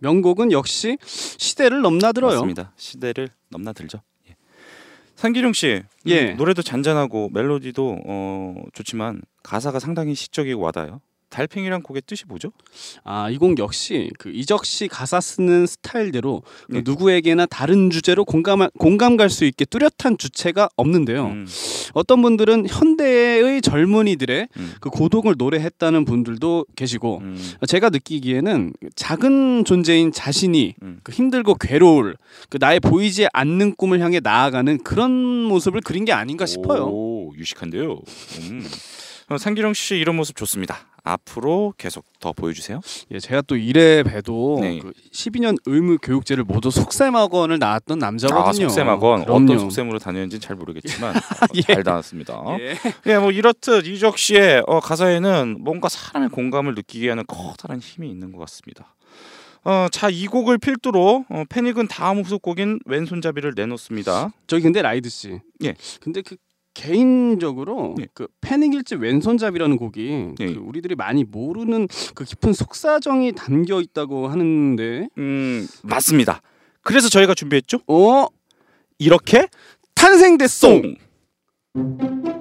[0.00, 2.34] 명곡은 역시 시대를 넘나들어요.
[2.34, 2.74] 맞습니다.
[2.76, 4.02] 시대를 넘나들죠.
[5.16, 5.20] 예.
[5.20, 6.32] 상기룡 씨, 예.
[6.32, 11.00] 음, 노래도 잔잔하고 멜로디도 어, 좋지만 가사가 상당히 시적이고 와닿아요.
[11.34, 12.52] 달팽이란 곡의 뜻이 뭐죠?
[13.02, 16.82] 아, 이 곡 역시 그 이적 씨 가사 쓰는 스타일대로 그 네.
[16.84, 21.26] 누구에게나 다른 주제로 공감 공감 갈 수 있게 뚜렷한 주체가 없는데요.
[21.26, 21.46] 음,
[21.94, 24.74] 어떤 분들은 현대의 젊은이들의 음.
[24.80, 31.00] 그 고독을 노래했다는 분들도 계시고 음, 제가 느끼기에는 작은 존재인 자신이 음.
[31.02, 32.16] 그 힘들고 괴로울
[32.48, 36.84] 그 나의 보이지 않는 꿈을 향해 나아가는 그런 모습을 그린 게 아닌가 싶어요.
[36.86, 37.98] 오, 유식한데요.
[39.30, 39.34] 음.
[39.34, 40.86] 어, 상기룡 씨 이런 모습 좋습니다.
[41.06, 42.80] 앞으로 계속 더 보여주세요.
[43.10, 44.78] 예, 제가 또 이래 봬도 네.
[44.78, 48.48] 그 12년 의무 교육제를 모두 속셈학원을 나왔던 남자거든요.
[48.48, 49.44] 아, 속셈학원 그럼요.
[49.44, 51.20] 어떤 속셈으로 다녔는지는 잘 모르겠지만 어,
[51.56, 51.60] 예.
[51.60, 52.42] 잘 나왔습니다.
[52.58, 52.76] 예.
[53.06, 58.32] 예, 뭐 이렇듯 이적 씨의 어, 가사에는 뭔가 사람의 공감을 느끼게 하는 커다란 힘이 있는
[58.32, 58.94] 것 같습니다.
[59.64, 64.30] 어, 자, 이 곡을 필두로 어, 패닉은 다음 후속곡인 왼손잡이를 내놓습니다.
[64.46, 65.40] 저기 근데 라이드 씨.
[65.64, 65.74] 예.
[66.00, 66.36] 근데 그
[66.74, 68.06] 개인적으로 네.
[68.12, 70.52] 그 패닉일지 왼손잡이라는 곡이 네.
[70.52, 76.42] 그 우리들이 많이 모르는 그 깊은 속사정이 담겨 있다고 하는데 음 맞습니다.
[76.82, 77.78] 그래서 저희가 준비했죠.
[77.86, 78.26] 어
[78.98, 79.48] 이렇게
[79.94, 80.68] 탄생됐어.
[80.68, 82.33] 송.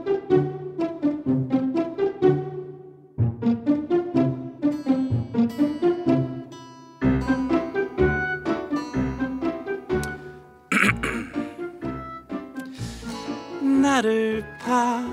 [13.94, 15.04] 나를 봐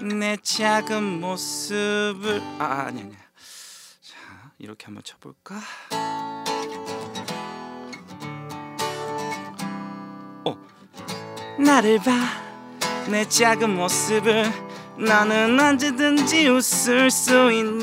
[0.00, 2.40] 내 작은 모습을.
[2.58, 3.18] 아 아니 아니야.
[4.00, 4.16] 자
[4.58, 5.60] 이렇게 한번 쳐볼까?
[10.46, 10.56] 어.
[11.62, 12.10] 나를 봐
[13.10, 14.44] 내 작은 모습을.
[14.98, 17.82] 너는 언제든지 웃을 수 있니?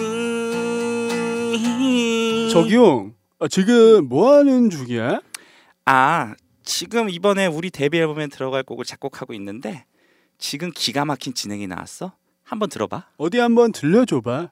[2.51, 3.11] 저기요.
[3.39, 5.21] 아, 지금 뭐 하는 중이야?
[5.85, 6.33] 아
[6.63, 9.85] 지금 이번에 우리 데뷔 앨범에 들어갈 곡을 작곡하고 있는데
[10.39, 14.49] 지금 기가 막힌 진행이 나왔어 한번 들어봐 어디 한번 들려줘봐.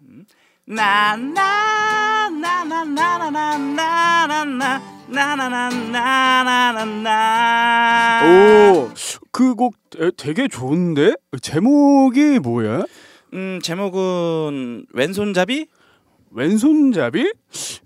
[6.97, 8.89] 나나나나나나나나나나나나나 오,
[9.31, 9.75] 그 곡
[10.17, 11.13] 되게 좋은데?
[11.41, 12.83] 제목이 뭐야?
[13.33, 15.67] 음 제목은 왼손잡이
[16.31, 17.31] 왼손잡이?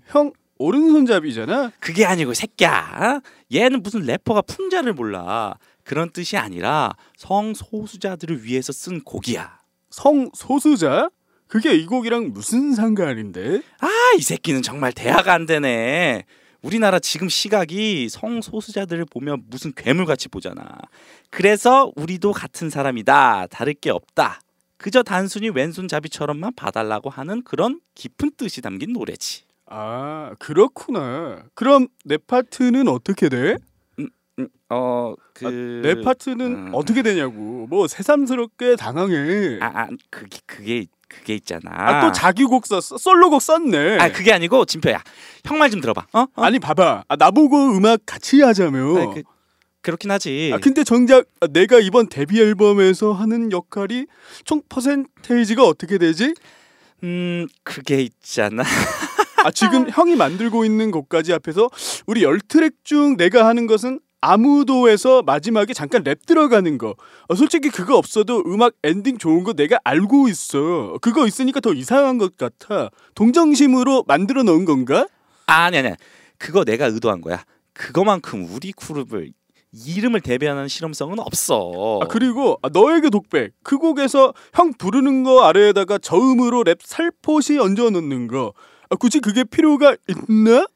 [0.08, 1.72] 형 오른손잡이잖아.
[1.80, 3.20] 그게 아니고 새끼야
[3.52, 9.58] 얘는 무슨 래퍼가 풍자를 몰라 그런 뜻이 아니라 성소수자들을 위해서 쓴 곡이야
[9.90, 11.10] 성소수자?
[11.48, 13.62] 그게 이 곡이랑 무슨 상관인데?
[13.80, 16.24] 아 이 새끼는 정말 대화가 안 되네.
[16.60, 20.64] 우리나라 지금 시각이 성소수자들을 보면 무슨 괴물같이 보잖아.
[21.30, 23.46] 그래서 우리도 같은 사람이다.
[23.48, 24.40] 다를 게 없다.
[24.76, 29.44] 그저 단순히 왼손잡이처럼만 봐달라고 하는 그런 깊은 뜻이 담긴 노래지.
[29.66, 31.44] 아, 그렇구나.
[31.54, 33.56] 그럼 내 파트는 어떻게 돼?
[34.72, 36.70] 음, 어, 그 아, 내 파트는 음.
[36.74, 37.66] 어떻게 되냐고.
[37.68, 39.58] 뭐 새삼스럽게 당황해.
[39.60, 41.70] 아, 아, 그게 그게 그게 있잖아.
[41.70, 42.96] 아, 또 자기 곡 썼어.
[42.96, 43.98] 솔로곡 썼네.
[43.98, 45.02] 아, 그게 아니고 진표야.
[45.44, 46.06] 형 말 좀 들어봐.
[46.14, 46.20] 어?
[46.22, 46.26] 어?
[46.42, 47.04] 아니 봐봐.
[47.08, 48.96] 아, 나보고 음악 같이 하자며.
[48.96, 49.22] 아니, 그,
[49.82, 50.50] 그렇긴 하지.
[50.54, 54.06] 아, 근데 정작 내가 이번 데뷔 앨범에서 하는 역할이
[54.44, 56.34] 총 퍼센테이지가 어떻게 되지?
[57.02, 58.62] 음, 그게 있잖아.
[59.44, 61.68] 아, 지금 형이 만들고 있는 곡까지 앞에서
[62.06, 66.94] 우리 열 트랙 중 내가 하는 것은 아무도에서 마지막에 잠깐 랩 들어가는 거.
[67.28, 70.96] 어, 솔직히 그거 없어도 음악 엔딩 좋은 거 내가 알고 있어.
[71.02, 72.88] 그거 있으니까 더 이상한 것 같아.
[73.14, 75.06] 동정심으로 만들어 놓은 건가?
[75.46, 75.90] 아니 아니
[76.38, 79.32] 그거 내가 의도한 거야 그거만큼 우리 그룹을
[79.72, 83.54] 이름을 대변하는 실험성은 없어 아, 그리고 아, 너에게 독백.
[83.62, 88.52] 그 곡에서 형 부르는 거 아래에다가 저음으로 랩 살포시 얹어 놓는 거.
[88.88, 90.66] 아, 굳이 그게 필요가 있나?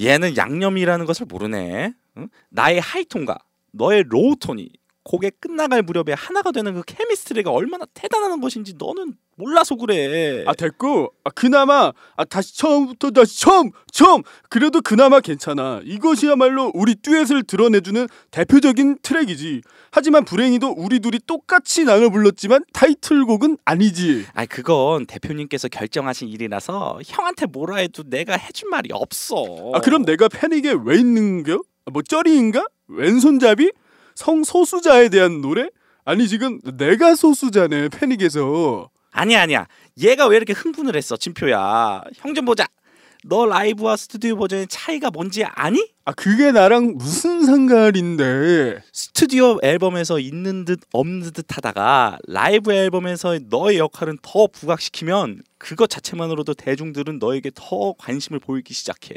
[0.00, 2.28] 얘는 양념이라는 것을 모르네 응?
[2.50, 3.38] 나의 high tone과
[3.72, 4.70] 너의 low tone이
[5.04, 10.44] 곡에 끝나갈 무렵에 하나가 되는 그 chemistry가 얼마나 대단한 것인지 너는 몰라서 그래.
[10.46, 11.12] 아 됐고.
[11.24, 14.22] 아, 그나마 아, 다시 처음부터 다시 처음 처음.
[14.48, 15.80] 그래도 그나마 괜찮아.
[15.84, 19.62] 이것이야말로 우리 듀엣을 드러내주는 대표적인 트랙이지.
[19.90, 24.26] 하지만 불행히도 우리 둘이 똑같이 나눠 불렀지만 타이틀곡은 아니지.
[24.34, 29.72] 아 그건 대표님께서 결정하신 일이라서 형한테 뭐라 해도 내가 해줄 말이 없어.
[29.74, 31.60] 아 그럼 내가 패닉에 왜 있는겨?
[31.86, 32.64] 아, 뭐 쩌리인가?
[32.88, 33.72] 왼손잡이?
[34.14, 35.68] 성소수자에 대한 노래?
[36.04, 39.66] 아니 지금 내가 소수자네 패닉에서 아니야 아니야
[40.02, 42.66] 얘가 왜 이렇게 흥분을 했어 진표야 형 좀 보자
[43.24, 45.92] 너 라이브와 스튜디오 버전의 차이가 뭔지 아니?
[46.04, 53.78] 아 그게 나랑 무슨 상관인데 스튜디오 앨범에서 있는 듯 없는 듯 하다가 라이브 앨범에서의 너의
[53.78, 59.14] 역할은 더 부각시키면 그것 자체만으로도 대중들은 너에게 더 관심을 보이기 시작해.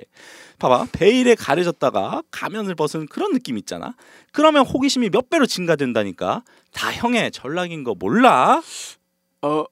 [0.59, 0.89] 봐봐.
[0.91, 3.95] 베일에 가려졌다가 가면을 벗은 그런 느낌 있잖아.
[4.31, 6.43] 그러면 호기심이 몇 배로 증가된다니까.
[6.71, 8.61] 다 형의 전락인 거 몰라?
[9.41, 9.65] 어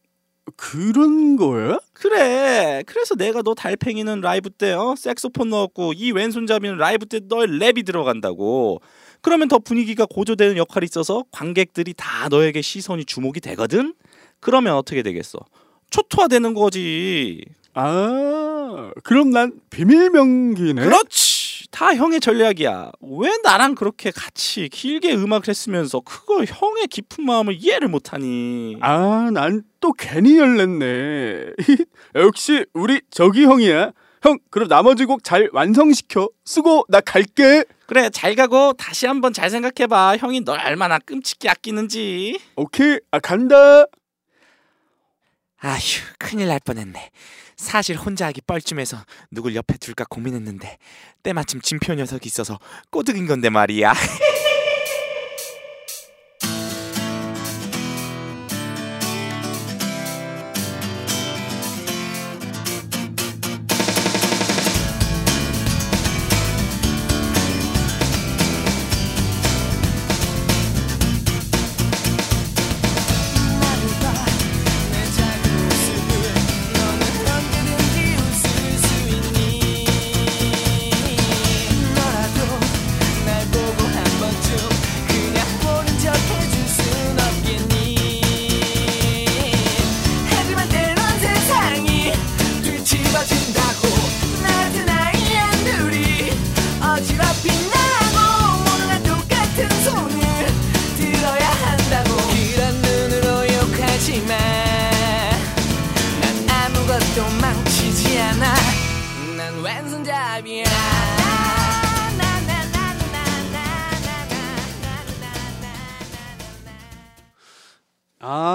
[0.74, 1.78] 그런 거야?
[1.94, 2.82] 그래.
[2.88, 4.96] 그래서 내가 너 달팽이는 라이브 때 어?
[4.98, 8.82] 색소폰 넣었고 이 왼손잡이는 라이브 때 너의 랩이 들어간다고.
[9.22, 13.94] 그러면 더 분위기가 고조되는 역할이 있어서 관객들이 다 너에게 시선이 주목이 되거든.
[14.40, 15.38] 그러면 어떻게 되겠어?
[15.92, 17.46] 초토화되는 거지.
[17.76, 20.84] 아 그럼 난 비밀 명기네.
[20.84, 21.23] 그렇지.
[21.74, 22.92] 다 형의 전략이야.
[23.02, 28.78] 왜 나랑 그렇게 같이 길게 음악을 했으면서 그걸 형의 깊은 마음을 이해를 못하니?
[28.82, 31.54] 아 난 또 괜히 열냈네.
[32.16, 33.92] 역시 우리 저기 형이야.
[34.22, 36.30] 형 그럼 나머지 곡 잘 완성시켜.
[36.46, 37.66] 수고 나 갈게.
[37.88, 40.18] 그래 잘 가고 다시 한번 잘 생각해봐.
[40.18, 42.40] 형이 널 얼마나 끔찍히 아끼는지.
[42.56, 43.86] 오케이 아 간다.
[45.60, 45.80] 아휴
[46.20, 47.10] 큰일 날 뻔했네
[47.64, 48.98] 사실 혼자 하기 뻘쭘해서
[49.32, 50.78] 누굴 옆에 둘까 고민했는데
[51.24, 52.60] 때마침 진표 녀석이 있어서
[52.92, 53.94] 꼬드긴 건데 말이야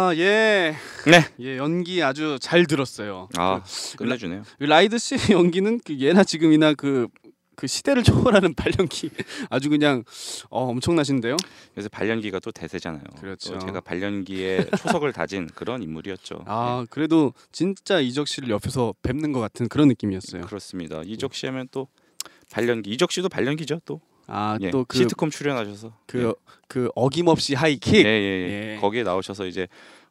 [0.09, 0.75] 아, 예.
[1.07, 1.25] 네.
[1.41, 3.29] 예, 연기 아주 잘 들었어요.
[3.37, 3.63] 아
[3.99, 4.43] 끝내주네요.
[4.59, 7.09] 그 라이드 씨 연기는 그 예나 지금이나 그,
[7.57, 9.11] 그 시대를 초월하는 발연기
[9.51, 10.05] 아주 그냥
[10.49, 11.37] 어, 엄청나신데요.
[11.75, 13.03] 그래서 발연기가 또 대세잖아요.
[13.21, 13.55] 그렇죠.
[13.55, 16.45] 또 제가 발연기에 초석을 다진 그런 인물이었죠.
[16.47, 20.41] 아, 그래도 진짜 이적 씨를 옆에서 뵙는 것 같은 그런 느낌이었어요.
[20.41, 21.03] 네, 그렇습니다.
[21.05, 21.89] 이적 씨 하면 또
[22.51, 22.91] 발연기.
[22.91, 24.01] 이적 씨도 발연기죠 또.
[24.31, 26.35] 아, 예, 또그 시트콤 출연하셔서 그,
[26.69, 28.05] 그 어김없이 하이킥.
[28.05, 28.75] 예, 예, 예.
[28.75, 28.79] 예.
[28.79, 29.67] 거기에 나오셔서 이제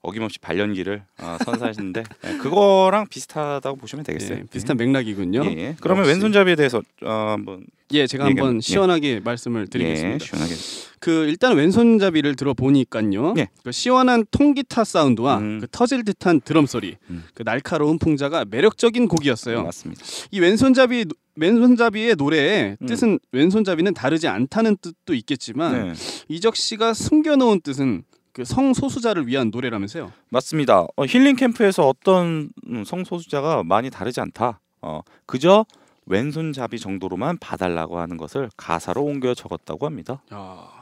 [0.07, 4.37] 어김없이 발연기를 어, 선사하시는데 예, 그거랑 비슷하다고 보시면 되겠어요.
[4.39, 5.43] 예, 비슷한 맥락이군요.
[5.45, 5.75] 예, 예.
[5.81, 6.13] 그러면 역시.
[6.13, 8.61] 왼손잡이에 대해서 어, 한번 예, 제가 얘기- 한번 예.
[8.61, 10.13] 시원하게 말씀을 드리겠습니다.
[10.15, 10.53] 예, 시원하게.
[10.99, 13.33] 그 일단 왼손잡이를 들어보니까요.
[13.37, 13.49] 예.
[13.63, 15.59] 그 시원한 통기타 사운드와 음.
[15.61, 17.23] 그 터질 듯한 드럼 소리, 음.
[17.33, 19.63] 그 날카로운 풍자가 매력적인 곡이었어요.
[19.63, 20.01] 맞습니다.
[20.31, 22.87] 이 왼손잡이 왼손잡이의 노래의 음.
[22.87, 25.93] 뜻은 왼손잡이는 다르지 않다는 뜻도 있겠지만 네,
[26.29, 28.03] 이적 씨가 숨겨놓은 뜻은
[28.37, 30.13] 그 성소수자를 위한 노래라면서요.
[30.29, 30.85] 맞습니다.
[30.95, 34.59] 어, 힐링 캠프에서 어떤 음, 성소수자가 많이 다르지 않다.
[34.83, 35.65] 어, 그저
[36.05, 40.21] 왼손잡이 정도로만 봐달라고 하는 것을 가사로 옮겨 적었다고 합니다.
[40.31, 40.76] 야.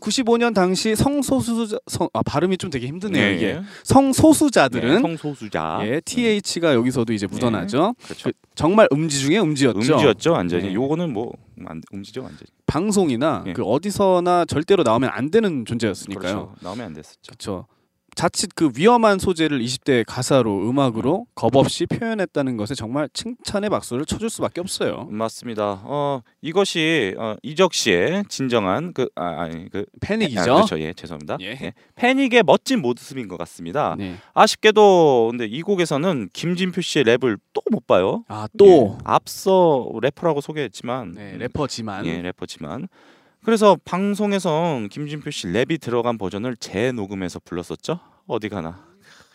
[0.00, 5.80] 95년 당시 성소수자 성, 아 발음이 좀 되게 힘드네요 네, 이게 네, 성소수자들은 성소수자.
[5.84, 7.94] 예 TH가 여기서도 이제 묻어나죠.
[8.02, 8.30] 그렇죠.
[8.30, 9.78] 그 정말 음지 중에 음지였죠.
[9.78, 10.68] 음지였죠, 완전히.
[10.68, 10.74] 네.
[10.74, 11.32] 요거는 뭐
[11.66, 12.46] 안- 음지죠, 완전히.
[12.66, 13.52] 방송이나 예.
[13.52, 16.20] 그 어디서나 절대로 나오면 안 되는 존재였으니까요.
[16.20, 16.54] 그렇죠.
[16.60, 17.18] 나오면 안 됐었죠.
[17.26, 17.66] 그렇죠.
[18.14, 24.28] 자칫 그 위험한 소재를 20대 가사로 음악으로 겁 없이 표현했다는 것에 정말 칭찬의 박수를 쳐줄
[24.30, 25.08] 수밖에 없어요.
[25.10, 25.80] 맞습니다.
[25.84, 30.40] 어 이것이 어, 이적 씨의 진정한 그 아, 아니 그 패닉이죠.
[30.40, 30.80] 아, 그렇죠.
[30.80, 31.38] 예, 죄송합니다.
[31.40, 31.58] 예.
[31.60, 31.72] 예.
[31.94, 33.94] 패닉의 멋진 모습인 것 같습니다.
[33.98, 34.16] 네.
[34.34, 38.24] 아쉽게도 근데 이 곡에서는 김진표 씨의 랩을 또 못 봐요.
[38.28, 42.88] 아또 예, 앞서 래퍼라고 소개했지만 네, 음, 래퍼지만 예, 래퍼지만
[43.44, 48.00] 그래서 방송에선 김진표 씨 랩이 들어간 버전을 재녹음해서 불렀었죠.
[48.26, 48.84] 어디 가나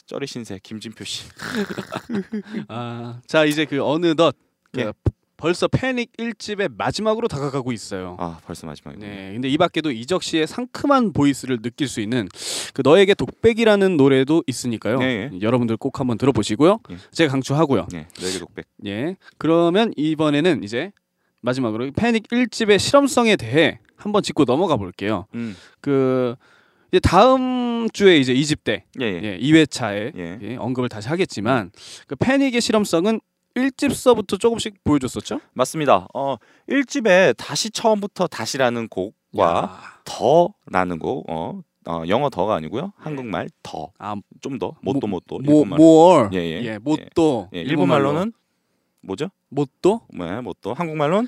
[0.06, 1.28] 쩌리 신세 김진표 씨.
[2.70, 4.36] 아, 자 이제 그 어느덧
[4.72, 4.94] 그 예.
[5.38, 8.15] 벌써 패닉 1집의 마지막으로 다가가고 있어요.
[8.20, 9.08] 아 벌써 마지막이네.
[9.08, 12.30] 네, 근데 이 밖에도 이적 씨의 상큼한 보이스를 느낄 수 있는
[12.74, 15.00] 그 너에게 독백이라는 노래도 있으니까요.
[15.00, 16.80] 네, 여러분들 꼭 한번 들어보시고요.
[16.91, 16.98] 예.
[17.12, 17.88] 제가 강추하고요.
[17.91, 18.65] 네, 너에게 독백.
[18.86, 19.18] 예.
[19.38, 20.91] 그러면 이번에는 이제
[21.41, 25.26] 마지막으로 패닉 1집의 실험성에 대해 한번 짚고 넘어가 볼게요.
[25.36, 26.36] 음, 그
[26.92, 29.22] 이제 다음 주에 이제 2집 때 예, 예.
[29.24, 30.40] 예, 2회차에 예.
[30.42, 31.72] 예, 언급을 다시 하겠지만
[32.08, 33.20] 그 패닉의 실험성은
[33.56, 35.40] 1집서부터 조금씩 보여줬었죠.
[35.54, 36.08] 맞습니다.
[36.14, 36.38] 어
[36.70, 44.16] 1집에 다시 처음부터 다시라는 곡과 더라는 곡, 어, 어 영어 더가 아니고요, 한국말 더, 아,
[44.42, 45.80] 좀 더, 못도 못도, 모, 일본말.
[45.80, 46.30] more.
[46.34, 46.64] 예, 예.
[46.64, 47.50] 예, 못도.
[47.54, 48.34] 예, 일본말로는
[49.02, 49.30] 뭐죠?
[49.50, 50.74] もっと 네, もっと.
[50.74, 51.28] 한국말로는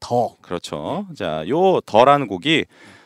[0.00, 0.36] 더.
[0.40, 1.06] 그렇죠.
[1.16, 2.64] 자, 요 더라는 곡이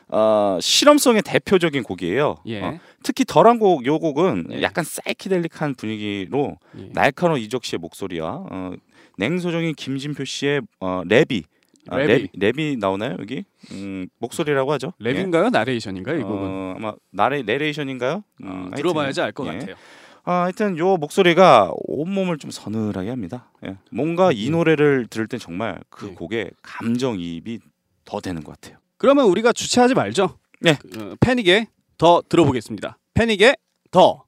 [0.09, 2.38] 어, 실험성의 대표적인 곡이에요.
[2.46, 2.62] 예.
[2.62, 4.62] 어, 특히 더란 곡, 요 곡은 예.
[4.62, 6.88] 약간 사이키델릭한 분위기로 예.
[6.92, 8.72] 날카로운 이적 씨의 목소리와 어,
[9.18, 11.44] 냉소적인 김진표 씨의 어, 랩이
[11.88, 12.29] 아, 랩이.
[12.35, 13.44] 랩, 랩이 나오나요 여기?
[13.70, 14.92] 음, 목소리라고 하죠.
[15.00, 15.50] 랩인가요?
[15.50, 16.17] 나레이션인가요?
[16.17, 16.21] 예.
[16.21, 16.38] 이 곡은?
[16.42, 18.25] 어, 아마 나레 내레이션인가요?
[18.42, 19.58] 음, 어, 하여튼, 들어봐야지 알것 예.
[19.58, 19.77] 같아요.
[20.25, 23.50] 아, 하여튼 요 목소리가 온 몸을 좀 서늘하게 합니다.
[23.66, 23.77] 예.
[23.90, 26.14] 뭔가 이 노래를 들을 땐 정말 그 예.
[26.14, 27.60] 곡에 감정이입이
[28.04, 28.79] 더 되는 것 같아요.
[28.96, 30.38] 그러면 우리가 주체하지 말죠.
[30.60, 30.77] 네.
[30.81, 31.68] 그, 어, 패닉의
[31.98, 32.98] 더 들어보겠습니다.
[33.14, 33.56] 패닉의
[33.90, 34.25] 더.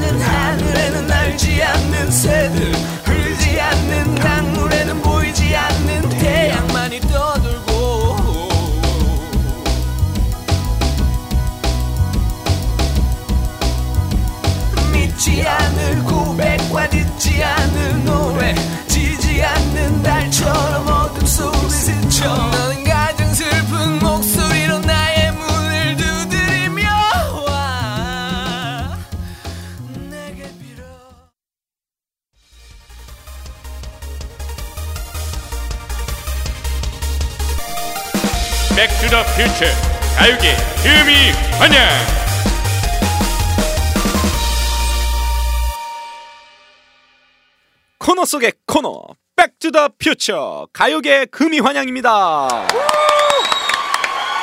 [0.00, 2.72] 않은 하늘에는 날지 않는 새들
[3.04, 5.02] 흐르지 않는 강물에는
[6.90, 8.16] 태양만이 떠돌고.
[14.92, 18.54] 믿지 않을 고백과 듣지 않을 노래
[18.88, 22.89] 지지 않는 달처럼 어둠 속을 스쳐
[39.10, 39.66] the future
[40.16, 40.54] 가요계
[40.84, 41.80] 금의환향
[47.98, 49.02] 코너 속의 코너
[49.34, 52.68] back to the future 가요계 금의환향입니다.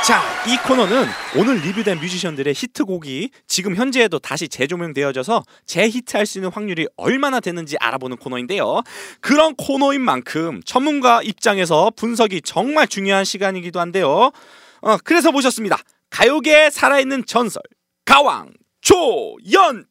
[0.07, 1.05] 자, 이 코너는
[1.35, 8.15] 오늘 리뷰된 뮤지션들의 히트곡이 지금 현재에도 다시 재조명되어져서 재히트할 수 있는 확률이 얼마나 되는지 알아보는
[8.15, 8.83] 코너인데요.
[9.19, 14.31] 그런 코너인 만큼 전문가 입장에서 분석이 정말 중요한 시간이기도 한데요.
[14.79, 15.77] 어, 그래서 모셨습니다.
[16.09, 17.61] 가요계에 살아있는 전설
[18.05, 19.87] 가왕 조연필.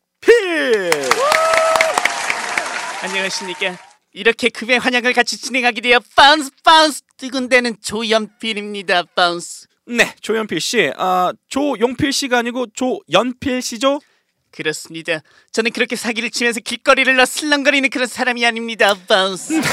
[3.02, 3.76] 안녕하십니까.
[4.14, 9.02] 이렇게 금의환향을 같이 진행하게 되어 bounce bounce 두근대는 조연필입니다.
[9.14, 9.66] bounce.
[9.88, 10.90] 네, 조연필 씨.
[10.96, 14.00] 아, 조용필 씨가 아니고 조연필 씨죠?
[14.50, 15.20] 그렇습니다.
[15.52, 18.94] 저는 그렇게 사기를 치면서 길거리를 어슬렁거리는 그런 사람이 아닙니다.
[19.06, 19.60] bounce.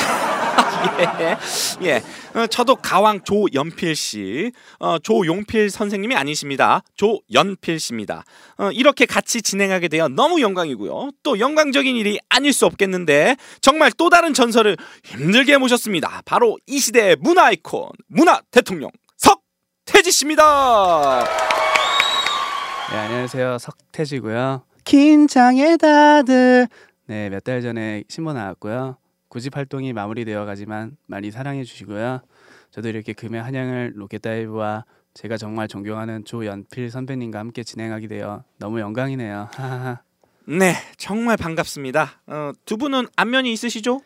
[1.00, 1.38] 예,
[1.84, 2.04] 예.
[2.36, 6.84] 어, 저도 가왕 조연필 씨, 어, 조용필 선생님이 아니십니다.
[6.96, 8.26] 조연필 씨입니다.
[8.58, 11.12] 어, 이렇게 같이 진행하게 되어 너무 영광이고요.
[11.24, 16.22] 또 영광적인 일이 아닐 수 없겠는데 정말 또 다른 전설을 힘들게 모셨습니다.
[16.26, 19.03] 바로 이 시대의 문화 아이콘, 문화 대통령 석
[19.86, 21.24] 태지 씨입니다.
[22.92, 23.58] 네, 안녕하세요.
[23.60, 24.64] 석태지고요.
[24.86, 26.68] 긴장의 다들.
[27.08, 28.98] 네, 몇 달 전에 신보 나왔고요.
[29.28, 32.22] 구집 활동이 마무리되어 가지만 많이 사랑해 주시고요.
[32.72, 39.50] 저도 이렇게 금의 한양을 로켓다이브와 제가 정말 존경하는 조연필 선배님과 함께 진행하게 되어 너무 영광이네요.
[40.48, 42.22] 네, 정말 반갑습니다.
[42.28, 44.02] 어, 두 분은 안면이 있으시죠?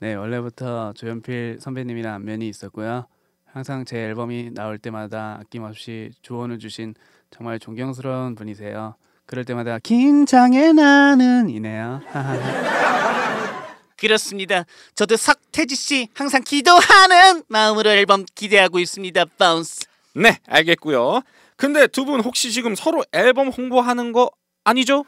[0.00, 3.06] 네, 원래부터 조연필 선배님이랑 안면이 있었고요.
[3.52, 6.94] 항상 제 앨범이 나올 때마다 아낌없이 조언을 주신
[7.30, 8.94] 정말 존경스러운 분이세요.
[9.26, 12.00] 그럴 때마다 긴장의 나날이네요.
[13.96, 14.64] 그렇습니다.
[14.94, 19.24] 저도 석태지 씨 항상 기도하는 마음으로 앨범 기대하고 있습니다.
[19.36, 19.86] bounce.
[20.14, 21.20] 네, 알겠고요.
[21.56, 24.30] 근데 두 분 혹시 지금 서로 앨범 홍보하는 거
[24.64, 25.04] 아니죠?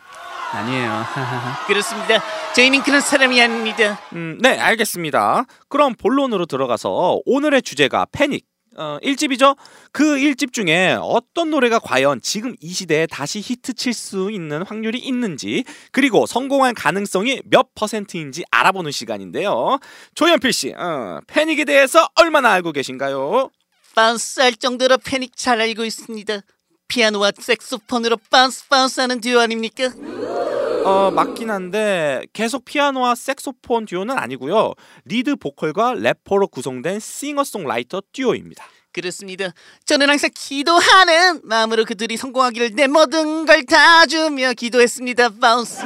[0.55, 1.05] 아니에요.
[1.67, 2.23] 그렇습니다.
[2.55, 4.01] 저희는 그런 사람이 아닙니다.
[4.13, 5.45] 음, 네, 알겠습니다.
[5.69, 8.47] 그럼 본론으로 들어가서 오늘의 주제가 패닉.
[8.77, 9.57] 어, 1집이죠.
[9.93, 14.99] 그 1집 중에 어떤 노래가 과연 지금 이 시대에 다시 히트 칠 수 있는 확률이
[14.99, 19.79] 있는지 그리고 성공할 가능성이 몇 퍼센트인지 알아보는 시간인데요.
[20.17, 23.51] 조연필 씨, 어, 패닉에 대해서 얼마나 알고 계신가요?
[23.95, 26.41] 할 정도로 패닉 잘 알고 있습니다.
[26.95, 29.91] 피아노와 색소폰으로 bounce bounce 하는 듀오 아닙니까?
[30.85, 34.75] 어, 맞긴 한데 계속 피아노와 색소폰 듀오는 아니고요.
[35.05, 38.65] 리드 보컬과 래퍼로 구성된 싱어송라이터 듀오입니다.
[38.93, 39.51] 그렇습니다.
[39.87, 45.31] 저는 항상 기도하는 마음으로 그들이 성공하기를 내 모든 걸 다 주며 기도했습니다.
[45.41, 45.81] bounce.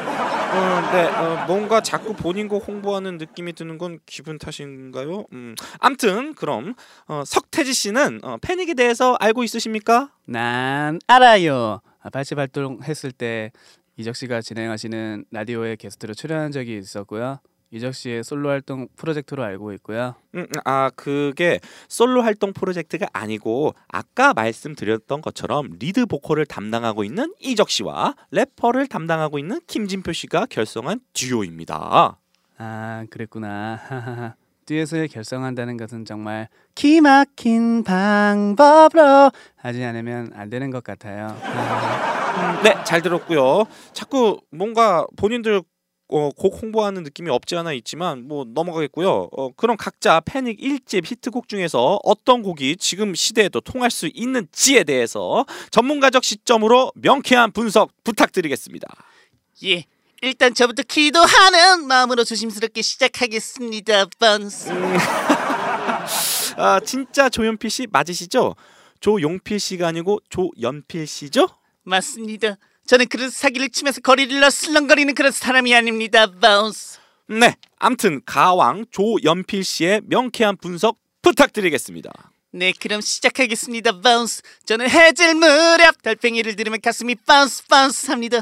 [0.51, 5.27] 어, 네, 어, 뭔가 자꾸 본인 곡 홍보하는 느낌이 드는 건 기분 탓인가요?
[5.33, 6.75] 음, 암튼 그럼
[7.07, 10.11] 어, 석태지 씨는 어, 패닉에 대해서 알고 있으십니까?
[10.25, 11.81] 난 알아요.
[12.01, 13.53] 아, 당시 활동했을 때
[13.99, 17.41] 이적 씨가 진행하시는 라디오에 게스트로 출연한 적이 있었고요.
[17.71, 20.15] 이적 씨의 솔로 활동 프로젝트로 알고 있고요.
[20.35, 27.33] 음, 음, 아 그게 솔로 활동 프로젝트가 아니고 아까 말씀드렸던 것처럼 리드 보컬을 담당하고 있는
[27.41, 32.19] 이적 씨와 래퍼를 담당하고 있는 김진표 씨가 결성한 듀오입니다.
[32.57, 34.35] 아 그랬구나.
[34.69, 41.29] 듀엣을 결성한다는 것은 정말 기막힌 방법으로 하지 않으면 안 되는 것 같아요.
[41.41, 42.63] 하하하.
[42.63, 43.65] 네, 잘 들었고요.
[43.95, 45.63] 자꾸 뭔가 본인들
[46.11, 49.29] 어, 곡 홍보하는 느낌이 없지 않아 있지만 뭐 넘어가겠고요.
[49.31, 55.45] 어, 그럼 각자 패닉 1집 히트곡 중에서 어떤 곡이 지금 시대에도 통할 수 있는지에 대해서
[55.71, 58.89] 전문가적 시점으로 명쾌한 분석 부탁드리겠습니다.
[59.65, 59.85] 예.
[60.21, 64.07] 일단 저부터 기도하는 마음으로 조심스럽게 시작하겠습니다.
[64.19, 64.71] bounce.
[66.57, 68.57] 아, 진짜 조연필 씨 맞으시죠?
[69.01, 71.49] 조용필 씨가 아니고 조연필 씨죠?
[71.85, 72.57] 맞습니다.
[72.89, 76.27] 저는 그런 사기를 치면서 거리를 어슬렁거리는 그런 사람이 아닙니다.
[76.41, 76.99] bounce.
[77.27, 82.11] 네, 암튼 가왕 조연필 씨의 명쾌한 분석 부탁드리겠습니다.
[82.51, 84.01] 네, 그럼 시작하겠습니다.
[84.01, 84.41] bounce.
[84.65, 88.39] 저는 해질 무렵 달팽이를 들으면 가슴이 bounce bounce 합니다.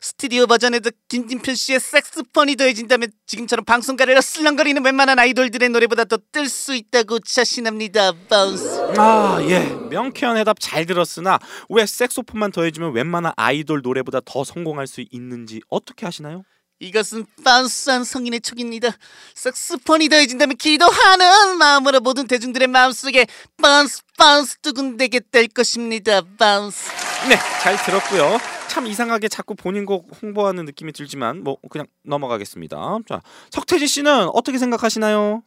[0.00, 6.74] 스튜디오 버전에도 김진표 씨의 색소폰이 더해진다면 지금처럼 방송가를 어슬렁거리는 웬만한 아이돌들의 노래보다 더 뜰 수
[6.74, 8.12] 있다고 자신합니다.
[8.30, 8.94] bounce.
[8.96, 9.58] 아, 예.
[9.90, 11.38] 명쾌한 해답 잘 들었으나
[11.68, 16.44] 왜 색소폰만 더해주면 웬만한 아이돌 노래보다 더 성공할 수 있는지 어떻게 아시나요?
[16.80, 18.88] 이것은 bounce한 성인의 촉입니다.
[19.34, 23.26] 색소폰이 더해진다면 기도하는 마음으로 모든 대중들의 마음속에
[23.60, 26.22] bounce bounce 두근대게 될 것입니다.
[26.38, 26.90] bounce.
[27.28, 28.38] 네, 잘 들었고요.
[28.68, 32.98] 참 이상하게 자꾸 본인 곡 홍보하는 느낌이 들지만 뭐 그냥 넘어가겠습니다.
[33.06, 33.20] 자,
[33.50, 35.42] 석태지 씨는 어떻게 생각하시나요?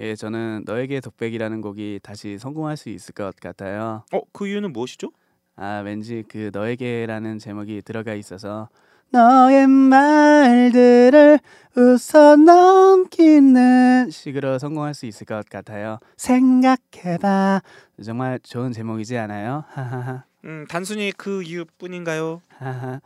[0.00, 4.04] 예, 저는 너에게 독백이라는 곡이 다시 성공할 수 있을 것 같아요.
[4.12, 5.12] 어, 그 이유는 무엇이죠?
[5.54, 8.68] 아, 왠지 그 너에게라는 제목이 들어가 있어서
[9.10, 11.38] 너의 말들을
[11.76, 15.98] 웃어 넘기는 식으로 성공할 수 있을 것 같아요.
[16.16, 17.62] 생각해봐.
[18.04, 19.64] 정말 좋은 제목이지 않아요?
[19.68, 20.24] 하하하.
[20.44, 22.42] 음, 단순히 그 이유뿐인가요?
[22.58, 23.00] 하하.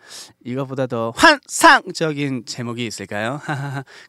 [0.44, 3.40] 이거보다 더 환상적인 제목이 있을까요?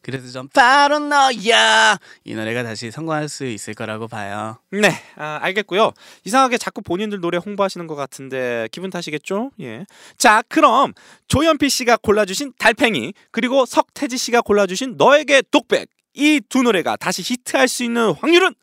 [0.01, 4.57] 그래도 좀 바로 너야 이 노래가 다시 성공할 수 있을 거라고 봐요.
[4.71, 5.91] 네, 아, 알겠고요.
[6.25, 9.51] 이상하게 자꾸 본인들 노래 홍보하시는 것 같은데 기분 탓이겠죠?
[9.61, 9.85] 예.
[10.17, 10.93] 자, 그럼
[11.27, 17.67] 조현필 씨가 골라주신 달팽이 그리고 석태지 씨가 골라주신 너에게 독백 이 두 노래가 다시 히트할
[17.67, 18.55] 수 있는 확률은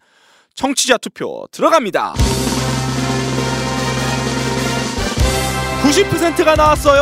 [0.55, 2.15] 청취자 투표 들어갑니다.
[5.87, 7.01] 90%가 나왔어요.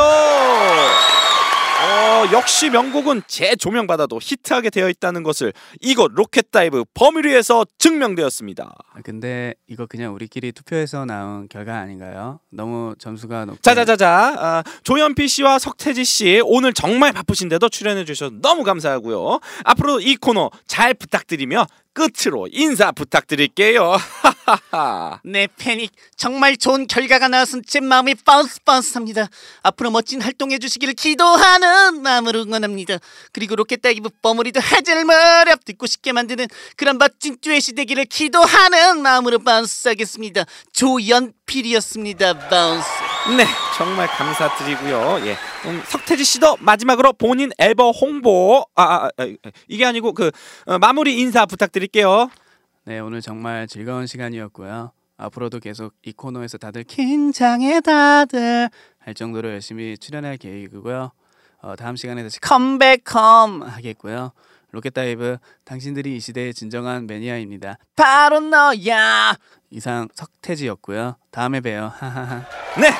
[1.85, 8.75] 어, 역시 명곡은 재조명받아도 히트하게 되어 있다는 것을 이곳 로켓다이브 버뮤리에서 증명되었습니다.
[8.93, 12.41] 아, 근데 이거 그냥 우리끼리 투표해서 나온 결과 아닌가요?
[12.51, 18.65] 너무 점수가 높게 자자자자 아, 조연필 씨와 석태지 씨 오늘 정말 바쁘신데도 출연해 주셔서 너무
[18.65, 19.41] 감사하고요.
[19.65, 23.97] 앞으로 이 코너 잘 부탁드리며 끝으로 인사 부탁드릴게요.
[25.25, 25.93] 네, 패닉.
[26.17, 29.29] 정말 좋은 결과가 나와서 제 마음이 bounce bounce합니다.
[29.63, 32.99] 앞으로 멋진 활동해 주시기를 기도하는 마음으로 응원합니다.
[33.33, 40.45] 그리고 로켓다이브 버뮤리도 해질 무렵 듣고 싶게 만드는 그런 멋진 듀엣이 되기를 기도하는 마음으로 bounce하겠습니다.
[40.73, 42.49] 조연필이었습니다.
[42.49, 43.04] bounce.
[43.27, 43.47] 네,
[43.79, 45.27] 정말 감사드리고요.
[45.27, 45.33] 예,
[45.65, 49.27] 음, 석태지 씨도 마지막으로 본인 앨범 홍보 아, 아, 아
[49.67, 50.31] 이게 아니고 그
[50.67, 52.29] 어, 마무리 인사 부탁드릴게요.
[52.85, 54.93] 네, 오늘 정말 즐거운 시간이었고요.
[55.17, 58.69] 앞으로도 계속 이 코너에서 다들 긴장해 다들
[58.99, 61.11] 할 정도로 열심히 출연할 계획이고요.
[61.63, 64.33] 어, 다음 시간에 다시 come back home 하겠고요.
[64.71, 67.79] 로켓다이브 당신들이 이 시대의 진정한 매니아입니다.
[67.97, 69.35] 바로 너야.
[69.71, 71.17] 이상 석태지였고요.
[71.31, 71.93] 다음에 봬요.
[71.97, 72.45] 하하하.
[72.81, 72.91] 네,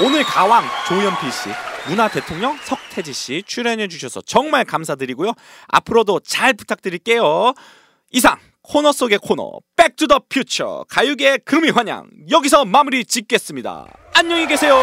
[0.00, 1.48] 오늘 가왕 조연필 씨,
[1.88, 5.32] 문화 대통령 석태지 씨 출연해 주셔서 정말 감사드리고요.
[5.66, 7.52] 앞으로도 잘 부탁드릴게요.
[8.12, 13.86] 이상 코너 속의 코너 Back to the Future 가요계 금의환향 여기서 마무리 짓겠습니다.
[14.14, 14.76] 안녕히 계세요.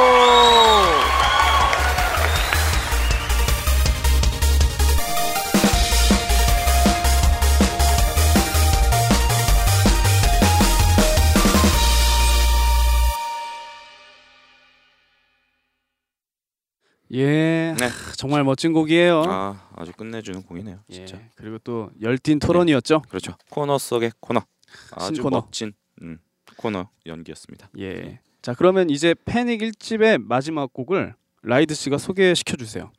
[17.16, 17.89] 예, 네.
[18.18, 19.24] 정말 멋진 곡이에요.
[19.28, 20.80] 아, 아주 끝내주는 공이네요.
[20.89, 21.20] 예, 진짜.
[21.36, 23.03] 그리고 또 열띤 토론이었죠.
[23.07, 23.34] 그렇죠.
[23.49, 24.41] 코너 속의 코너.
[24.91, 25.38] 아주 신코너.
[25.38, 26.20] 멋진 음,
[26.57, 27.70] 코너 연기였습니다.
[27.80, 28.20] 예.
[28.41, 32.91] 자 그러면 이제 패닉 1집의 마지막 곡을 라이드 씨가 소개시켜 주세요.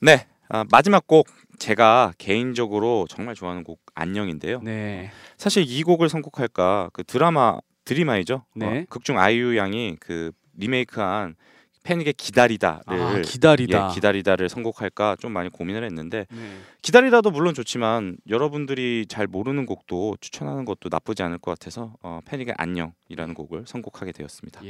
[0.00, 4.60] 네, 아, 마지막 곡 제가 개인적으로 정말 좋아하는 곡 안녕인데요.
[4.62, 5.10] 네.
[5.36, 8.44] 사실 이 곡을 선곡할까 그 드라마 드리마이죠.
[8.56, 8.66] 네.
[8.80, 11.36] 어, 극중 아이유 양이 그 리메이크한
[11.82, 13.88] 패닉의 기다리다를 아, 기다리다.
[13.90, 16.58] 예, 기다리다를 선곡할까 좀 많이 고민을 했는데 네.
[16.82, 22.54] 기다리다도 물론 좋지만 여러분들이 잘 모르는 곡도 추천하는 것도 나쁘지 않을 것 같아서 어, 패닉의
[22.56, 24.64] 안녕이라는 곡을 선곡하게 되었습니다.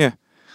[0.00, 0.12] 예.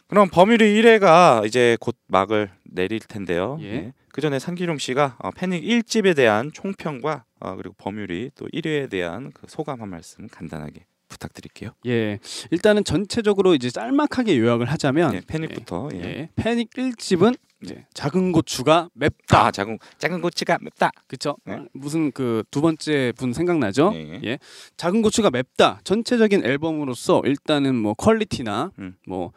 [0.07, 3.57] 그럼 범유리 1회가 이제 곧 막을 내릴 텐데요.
[3.61, 3.93] 예.
[4.09, 9.31] 그 전에 상기룡 씨가 어, 패닉 1집에 대한 총평과 어, 그리고 범유리 또 1회에 대한
[9.33, 11.71] 그 소감 한 말씀 간단하게 부탁드릴게요.
[11.87, 12.19] 예.
[12.51, 15.99] 일단은 전체적으로 이제 짤막하게 요약을 하자면 예, 패닉부터 예.
[15.99, 16.29] 예.
[16.35, 19.45] 패닉 1집은 이제 작은 고추가 맵다.
[19.47, 20.91] 아 작은 작은 고치가 맵다.
[21.07, 21.37] 그쵸?
[21.45, 21.53] 네.
[21.53, 23.91] 어, 무슨 그 두 번째 분 생각나죠?
[23.95, 24.19] 예.
[24.23, 24.39] 예.
[24.77, 25.79] 작은 고추가 맵다.
[25.83, 28.95] 전체적인 앨범으로서 일단은 뭐 퀄리티나 음.
[29.07, 29.31] 뭐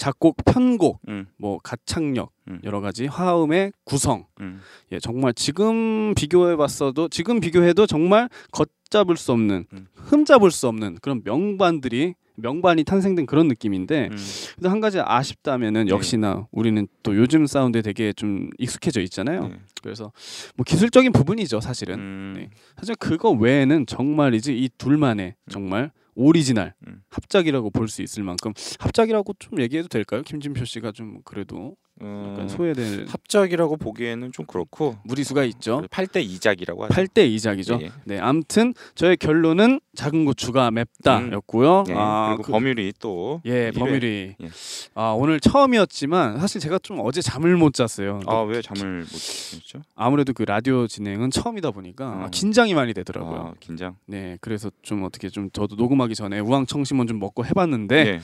[0.00, 2.58] 작곡, 편곡, 음, 뭐 가창력 음.
[2.64, 4.24] 여러 가지 화음의 구성.
[4.40, 4.62] 음.
[4.92, 9.86] 예, 정말 지금 비교해 봤어도 지금 비교해도 정말 걷잡을 수 없는 음.
[9.94, 14.16] 흠잡을 수 없는 그런 명반들이 명반이 탄생된 그런 느낌인데 음.
[14.54, 15.90] 근데 한 가지 아쉽다면은 네.
[15.90, 19.48] 역시나 우리는 또 요즘 사운드에 되게 좀 익숙해져 있잖아요.
[19.48, 19.60] 네.
[19.82, 20.12] 그래서
[20.56, 21.98] 뭐 기술적인 부분이죠, 사실은.
[21.98, 22.32] 음.
[22.38, 22.48] 네.
[22.78, 27.02] 사실 그거 외에는 정말이지 이 둘만의 정말 오리지널 음.
[27.10, 30.22] 합작이라고 볼 수 있을 만큼 합작이라고 좀 얘기해도 될까요?
[30.22, 35.82] 김진표 씨가 좀 그래도 어, 약간 소외될 합작이라고 보기에는 좀 그렇고 무리수가 있죠.
[35.90, 36.94] 8대 2작이라고 하죠.
[36.94, 37.82] 8대 2작이죠.
[37.82, 37.90] 예.
[38.04, 41.84] 네, 아무튼 저의 결론은 작은 고추가 맵다였고요.
[41.88, 41.94] 예.
[41.96, 43.70] 아, 그리고 그- 버뮤리 또 예, 일회.
[43.72, 44.34] 버뮤리.
[44.40, 44.48] 예.
[44.94, 48.20] 아, 오늘 처음이었지만 사실 제가 좀 어제 잠을 못 잤어요.
[48.26, 49.80] 아 왜 잠을 못 자죠?
[49.94, 52.28] 아무래도 그 라디오 진행은 처음이다 보니까 어.
[52.32, 53.38] 긴장이 많이 되더라고요.
[53.40, 53.96] 아, 긴장.
[54.06, 58.20] 네, 그래서 좀 어떻게 좀 저도 녹음하기 전에 우황청심원 좀 먹고 해봤는데 예.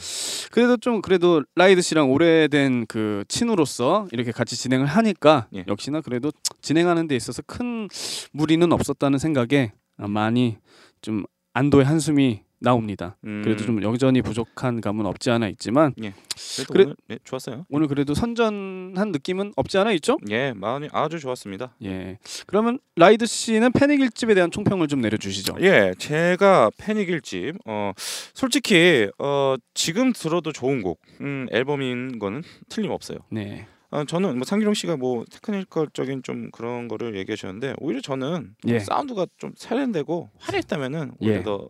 [0.51, 5.65] 그래도 좀 그래도 라이드 씨랑 오래된 그 친으로 서 이렇게 같이 진행을 하니까 예.
[5.69, 7.89] 역시나 그래도 진행하는 데 있어서 큰
[8.33, 10.57] 무리는 없었다는 생각에 많이
[11.03, 13.17] 좀 안도의 한숨이 나옵니다.
[13.25, 13.43] 음.
[13.45, 17.67] 그래도 좀 여전히 부족한 감은 없지 않아 있지만 그래도 그래- 오늘 네, 좋았어요.
[17.69, 20.17] 오늘 그래도 선전한 느낌은 없지 않아 있죠?
[20.31, 21.75] 예, 마음이 아주 좋았습니다.
[21.85, 22.19] 예.
[22.47, 25.57] 그러면 라이드 씨는 패닉 일집에 대한 총평을 좀 내려 주시죠.
[25.61, 27.93] 예, 제가 패닉 일집 어
[28.35, 33.19] 솔직히 어 지금 들어도 좋은 곡 음, 앨범인 거는 틀림없어요.
[33.31, 33.67] 네.
[33.91, 38.81] 어, 저는 뭐 상기룡 씨가 뭐 테크니컬적인 좀 그런 거를 얘기하셨는데 오히려 저는 예.
[38.81, 41.43] 사운드가 좀 세련되고 화려했다면은 오히려 예.
[41.45, 41.69] 더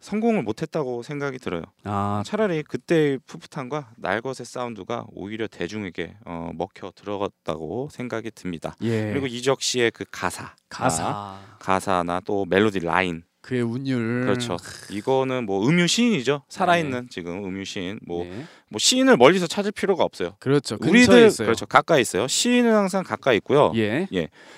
[0.00, 1.62] 성공을 못했다고 생각이 들어요.
[1.84, 8.76] 아, 차라리 그때의 풋풋함과 날것의 사운드가 오히려 대중에게 어, 먹혀 들어갔다고 생각이 듭니다.
[8.82, 9.10] 예.
[9.10, 14.22] 그리고 이적 씨의 그 가사, 가사, 가사나 또 멜로디 라인 그의 운율.
[14.22, 14.56] 그렇죠.
[14.90, 16.42] 이거는 뭐 음유 시인이죠.
[16.48, 18.00] 살아있는 지금 음유 시인.
[18.04, 18.44] 뭐, 네.
[18.68, 20.34] 뭐 시인을 멀리서 찾을 필요가 없어요.
[20.40, 20.76] 그렇죠.
[20.80, 21.46] 우리들 있어요.
[21.46, 21.64] 그렇죠.
[21.66, 22.26] 가까이 있어요.
[22.26, 23.72] 시인은 항상 가까이 있고요.
[23.76, 24.08] 예.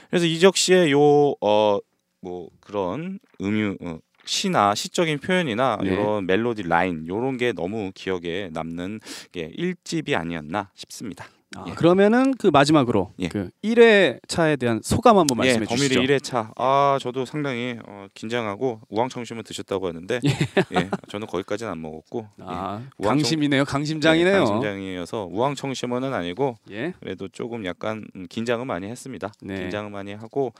[0.08, 1.80] 그래서 이적 씨의 요 어
[2.20, 3.98] 뭐 그런 음유 어,
[4.32, 5.88] 시나 시적인 표현이나 네.
[5.90, 9.00] 이런 멜로디 라인 요런 게 너무 기억에 남는
[9.32, 11.26] 게 일집이 아니었나 싶습니다.
[11.56, 11.72] 아, 예.
[11.72, 13.28] 그러면은 그 마지막으로 예.
[13.28, 16.02] 그 1회 차에 대한 소감 한번 말씀해 예, 범일이 주시죠.
[16.02, 16.52] 1회차.
[16.56, 20.20] 아, 저도 상당히 어, 긴장하고 우황청심을 드셨다고 하는데
[20.76, 22.86] 예, 저는 거기까지는 안 먹었고 아, 예.
[22.98, 23.64] 우황청- 강심이네요.
[23.64, 24.44] 강심장이네요.
[24.44, 26.92] 강심장이어서 우황청심은 아니고 예.
[27.00, 29.32] 그래도 조금 약간 음, 긴장은 많이 했습니다.
[29.40, 29.58] 네.
[29.58, 30.52] 긴장은 많이 하고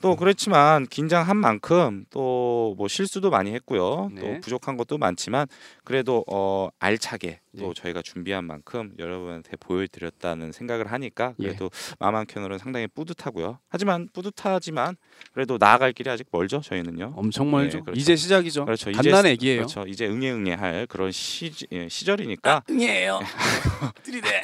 [0.00, 4.10] 또 그렇지만 긴장한 만큼 또 뭐 실수도 많이 했고요.
[4.14, 4.20] 네.
[4.20, 5.46] 또 부족한 것도 많지만
[5.84, 7.74] 그래도 어 알차게 또 네.
[7.74, 11.46] 저희가 준비한 만큼 여러분한테 보여드렸다는 생각을 하니까 예.
[11.46, 13.58] 그래도 마음 한켠으로는 상당히 뿌듯하고요.
[13.68, 14.96] 하지만 뿌듯하지만
[15.32, 16.60] 그래도 나아갈 길이 아직 멀죠.
[16.60, 17.14] 저희는요.
[17.16, 17.78] 엄청 멀죠.
[17.78, 18.00] 예, 그렇죠.
[18.00, 18.64] 이제 시작이죠.
[18.64, 18.90] 그렇죠.
[18.90, 19.56] 이제 갓난 시- 애기예요.
[19.62, 19.84] 그렇죠.
[19.88, 23.20] 이제 응애응애할 그런 시, 예, 시절이니까 응애예요.
[24.04, 24.42] 들이대.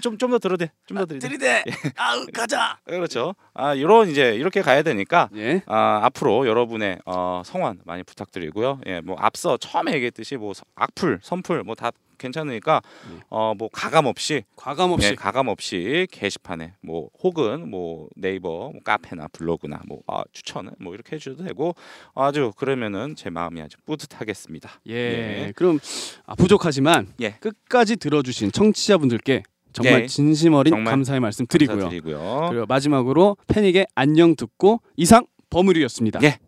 [0.00, 0.70] 좀좀 더 들어대.
[0.86, 1.28] 좀 더 들이대.
[1.28, 1.64] 들이대.
[1.96, 2.78] 아우 가자.
[2.86, 3.34] 그렇죠.
[3.54, 5.62] 아 이런 이제 이렇게 가야 되니까 예.
[5.66, 8.80] 아 앞으로 여러분의 어, 성원 많이 부탁드리고요.
[8.86, 13.20] 예, 뭐 앞서 처음에 얘기했듯이 뭐 서- 악플, 선플 뭐 다 괜찮으니까 예.
[13.28, 19.28] 어뭐 가감 없이 과감 없이 예, 가감 없이 게시판에 뭐 혹은 뭐 네이버 뭐 카페나
[19.28, 21.74] 블로그나 뭐 아, 추천을 뭐 이렇게 해주셔도 되고
[22.14, 24.80] 아주 그러면은 제 마음이 아주 뿌듯하겠습니다.
[24.88, 24.94] 예.
[24.94, 25.52] 예.
[25.54, 25.78] 그럼
[26.26, 27.32] 아, 부족하지만 예.
[27.40, 29.42] 끝까지 들어주신 청취자분들께
[29.72, 30.06] 정말 예.
[30.06, 31.76] 진심 어린 정말 감사의 말씀 드리고요.
[31.76, 32.46] 감사드리고요.
[32.50, 36.20] 그리고 마지막으로 팬에게 안녕 듣고 이상 버무리였습니다.
[36.22, 36.38] 예.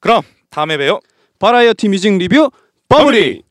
[0.00, 1.00] 그럼 다음에 봬요.
[1.38, 2.50] 바라이어티 뮤직 리뷰
[2.88, 3.34] 버무리.
[3.34, 3.49] 너무